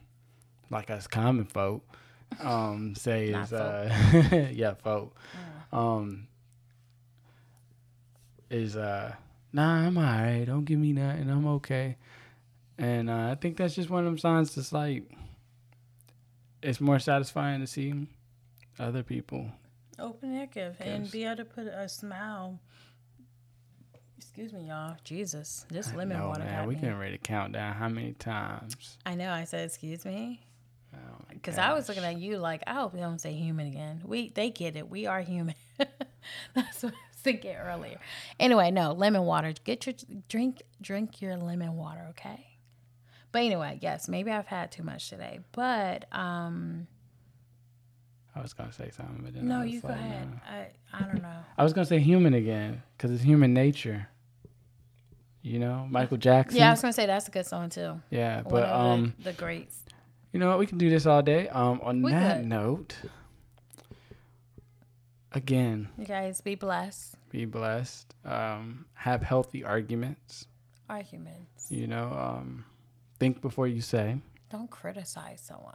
like 0.71 0.91
us 0.91 1.07
common 1.07 1.45
folk, 1.45 1.85
um, 2.41 2.95
say 2.97 3.29
is, 3.29 3.53
uh, 3.53 4.49
yeah, 4.53 4.75
folk, 4.75 5.15
um, 5.73 6.27
is, 8.51 8.77
uh, 8.77 9.15
nah, 9.53 9.87
I'm 9.87 9.97
alright, 9.99 10.47
don't 10.47 10.65
give 10.65 10.79
me 10.79 10.93
nothing, 10.93 11.29
I'm 11.31 11.47
okay. 11.47 11.97
And 12.79 13.11
uh, 13.11 13.29
I 13.31 13.35
think 13.35 13.57
that's 13.59 13.75
just 13.75 13.91
one 13.91 14.01
of 14.01 14.07
them 14.07 14.19
signs 14.19 14.55
that's 14.55 14.73
like, 14.73 15.05
it's 16.63 16.81
more 16.81 16.99
satisfying 16.99 17.61
to 17.61 17.67
see 17.67 18.07
other 18.79 19.03
people 19.03 19.51
Open 19.99 20.35
their 20.35 20.47
gift 20.47 20.81
and 20.81 21.11
be 21.11 21.25
able 21.25 21.37
to 21.37 21.45
put 21.45 21.67
a 21.67 21.87
smile. 21.87 22.59
Excuse 24.17 24.53
me, 24.53 24.69
y'all. 24.69 24.97
Jesus, 25.05 25.67
this 25.69 25.89
I 25.89 25.97
lemon 25.97 26.19
know, 26.19 26.29
water 26.29 26.45
man. 26.45 26.67
We 26.67 26.75
getting 26.75 26.97
ready 26.99 27.19
to 27.19 27.23
count 27.23 27.53
down 27.53 27.75
how 27.75 27.89
many 27.89 28.13
times. 28.13 28.97
I 29.05 29.15
know. 29.15 29.31
I 29.31 29.45
said, 29.45 29.67
"Excuse 29.67 30.07
me," 30.07 30.41
Oh 30.95 30.99
because 31.29 31.59
I 31.59 31.73
was 31.75 31.89
looking 31.89 32.05
at 32.05 32.19
you 32.19 32.39
like, 32.39 32.63
I 32.67 32.75
hope 32.75 32.93
they 32.95 33.01
don't 33.01 33.21
say 33.21 33.33
human 33.33 33.67
again. 33.67 34.03
We 34.05 34.31
they 34.31 34.51
get 34.51 34.77
it. 34.77 34.89
We 34.89 35.07
are 35.07 35.21
human. 35.21 35.55
That's 36.55 36.83
what 36.83 36.93
I 36.95 36.97
was 37.13 37.21
thinking 37.23 37.57
earlier. 37.57 37.99
Anyway, 38.39 38.71
no 38.71 38.93
lemon 38.93 39.23
water. 39.23 39.53
Get 39.65 39.87
your 39.87 39.95
drink. 40.29 40.63
Drink 40.81 41.21
your 41.21 41.37
lemon 41.37 41.77
water, 41.77 42.07
okay? 42.11 42.47
But 43.33 43.43
anyway, 43.43 43.79
yes, 43.81 44.09
maybe 44.09 44.31
I've 44.31 44.47
had 44.47 44.73
too 44.73 44.83
much 44.83 45.09
today. 45.09 45.41
But 45.53 46.07
um, 46.13 46.87
I 48.35 48.41
was 48.43 48.53
gonna 48.53 48.73
say 48.73 48.91
something, 48.91 49.21
but 49.23 49.35
then 49.35 49.47
no, 49.49 49.61
I 49.61 49.65
was 49.65 49.73
you 49.73 49.81
go 49.81 49.89
like, 49.89 49.99
ahead. 49.99 50.31
no. 50.31 50.37
I 50.49 50.67
I 50.93 51.03
don't 51.07 51.23
know. 51.23 51.37
I 51.57 51.63
was 51.65 51.73
gonna 51.73 51.87
say 51.87 51.99
human 52.01 52.35
again 52.35 52.83
because 52.97 53.11
it's 53.13 53.23
human 53.23 53.55
nature. 53.55 54.09
You 55.43 55.59
know, 55.59 55.87
Michael 55.89 56.17
Jackson. 56.19 56.59
Yeah, 56.59 56.69
I 56.69 56.71
was 56.73 56.81
gonna 56.83 56.93
say 56.93 57.07
that's 57.07 57.29
a 57.29 57.31
good 57.31 57.47
song 57.47 57.71
too. 57.71 58.01
Yeah, 58.11 58.43
but 58.49 58.69
um, 58.69 59.15
the, 59.19 59.25
the 59.25 59.33
greats. 59.33 59.79
you 60.33 60.41
know 60.41 60.49
what? 60.49 60.59
We 60.59 60.67
can 60.67 60.77
do 60.79 60.91
this 60.91 61.07
all 61.07 61.23
day. 61.23 61.49
Um, 61.49 61.81
on 61.83 62.03
We 62.03 62.11
that 62.13 62.39
could. 62.41 62.47
note, 62.49 62.97
again, 65.33 65.89
You 65.99 66.05
guys 66.05 66.41
be 66.41 66.55
blessed. 66.57 67.15
be 67.31 67.45
blessed. 67.45 68.13
Um, 68.25 68.87
have 68.95 69.23
healthy 69.23 69.65
arguments. 69.65 70.47
Arguments. 70.89 71.71
You 71.71 71.87
know, 71.87 72.13
um, 72.13 72.65
think 73.21 73.41
before 73.41 73.69
you 73.69 73.81
say. 73.81 74.17
Don't 74.51 74.71
criticize 74.71 75.41
someone. 75.41 75.75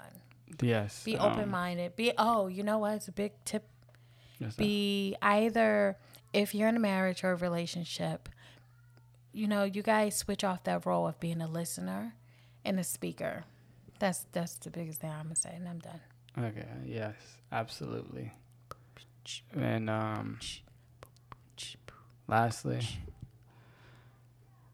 Yes. 0.62 1.03
Be 1.03 1.17
um, 1.17 1.31
open 1.31 1.49
minded. 1.49 1.95
Be 1.95 2.12
oh, 2.17 2.47
you 2.47 2.63
know 2.63 2.79
what? 2.79 2.95
It's 2.95 3.08
a 3.08 3.13
big 3.13 3.31
tip. 3.45 3.63
yes. 4.39 4.55
Be 4.55 5.15
either 5.21 5.98
if 6.33 6.54
you're 6.54 6.67
in 6.67 6.75
a 6.75 6.79
marriage 6.79 7.23
or 7.23 7.31
a 7.31 7.35
relationship, 7.35 8.27
you 9.31 9.48
know, 9.48 9.63
you 9.63 9.81
guys 9.81 10.17
switch 10.17 10.43
off 10.43 10.63
that 10.65 10.85
role 10.85 11.08
of 11.08 11.19
being 11.19 11.41
a 11.41 11.48
listener 11.48 12.15
and 12.65 12.79
a 12.79 12.83
speaker. 12.83 13.46
That's 14.00 14.25
that's 14.33 14.56
the 14.56 14.69
biggest 14.69 15.00
thing 15.00 15.12
I'm 15.12 15.23
gonna 15.23 15.35
say, 15.35 15.54
and 15.56 15.67
I'm 15.67 15.79
done. 15.79 16.02
Okay. 16.37 16.67
Yes. 16.85 17.15
Absolutely. 17.52 18.33
And 19.56 19.89
um, 19.89 20.39
lastly, 22.27 22.85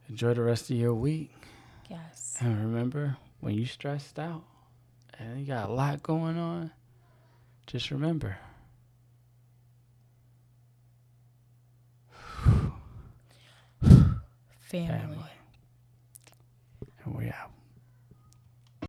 enjoy 0.09 0.34
the 0.34 0.41
rest 0.41 0.69
of 0.72 0.78
your 0.78 0.95
week. 0.95 1.40
Yes. 1.91 2.37
And 2.39 2.57
remember, 2.57 3.17
when 3.41 3.53
you 3.53 3.65
stressed 3.65 4.17
out 4.17 4.43
and 5.19 5.41
you 5.41 5.45
got 5.45 5.69
a 5.69 5.73
lot 5.73 6.01
going 6.01 6.37
on, 6.37 6.71
just 7.67 7.91
remember. 7.91 8.37
Family. 13.81 14.07
Family. 14.61 15.17
And 17.03 17.15
we 17.15 17.25
out. 17.27 17.51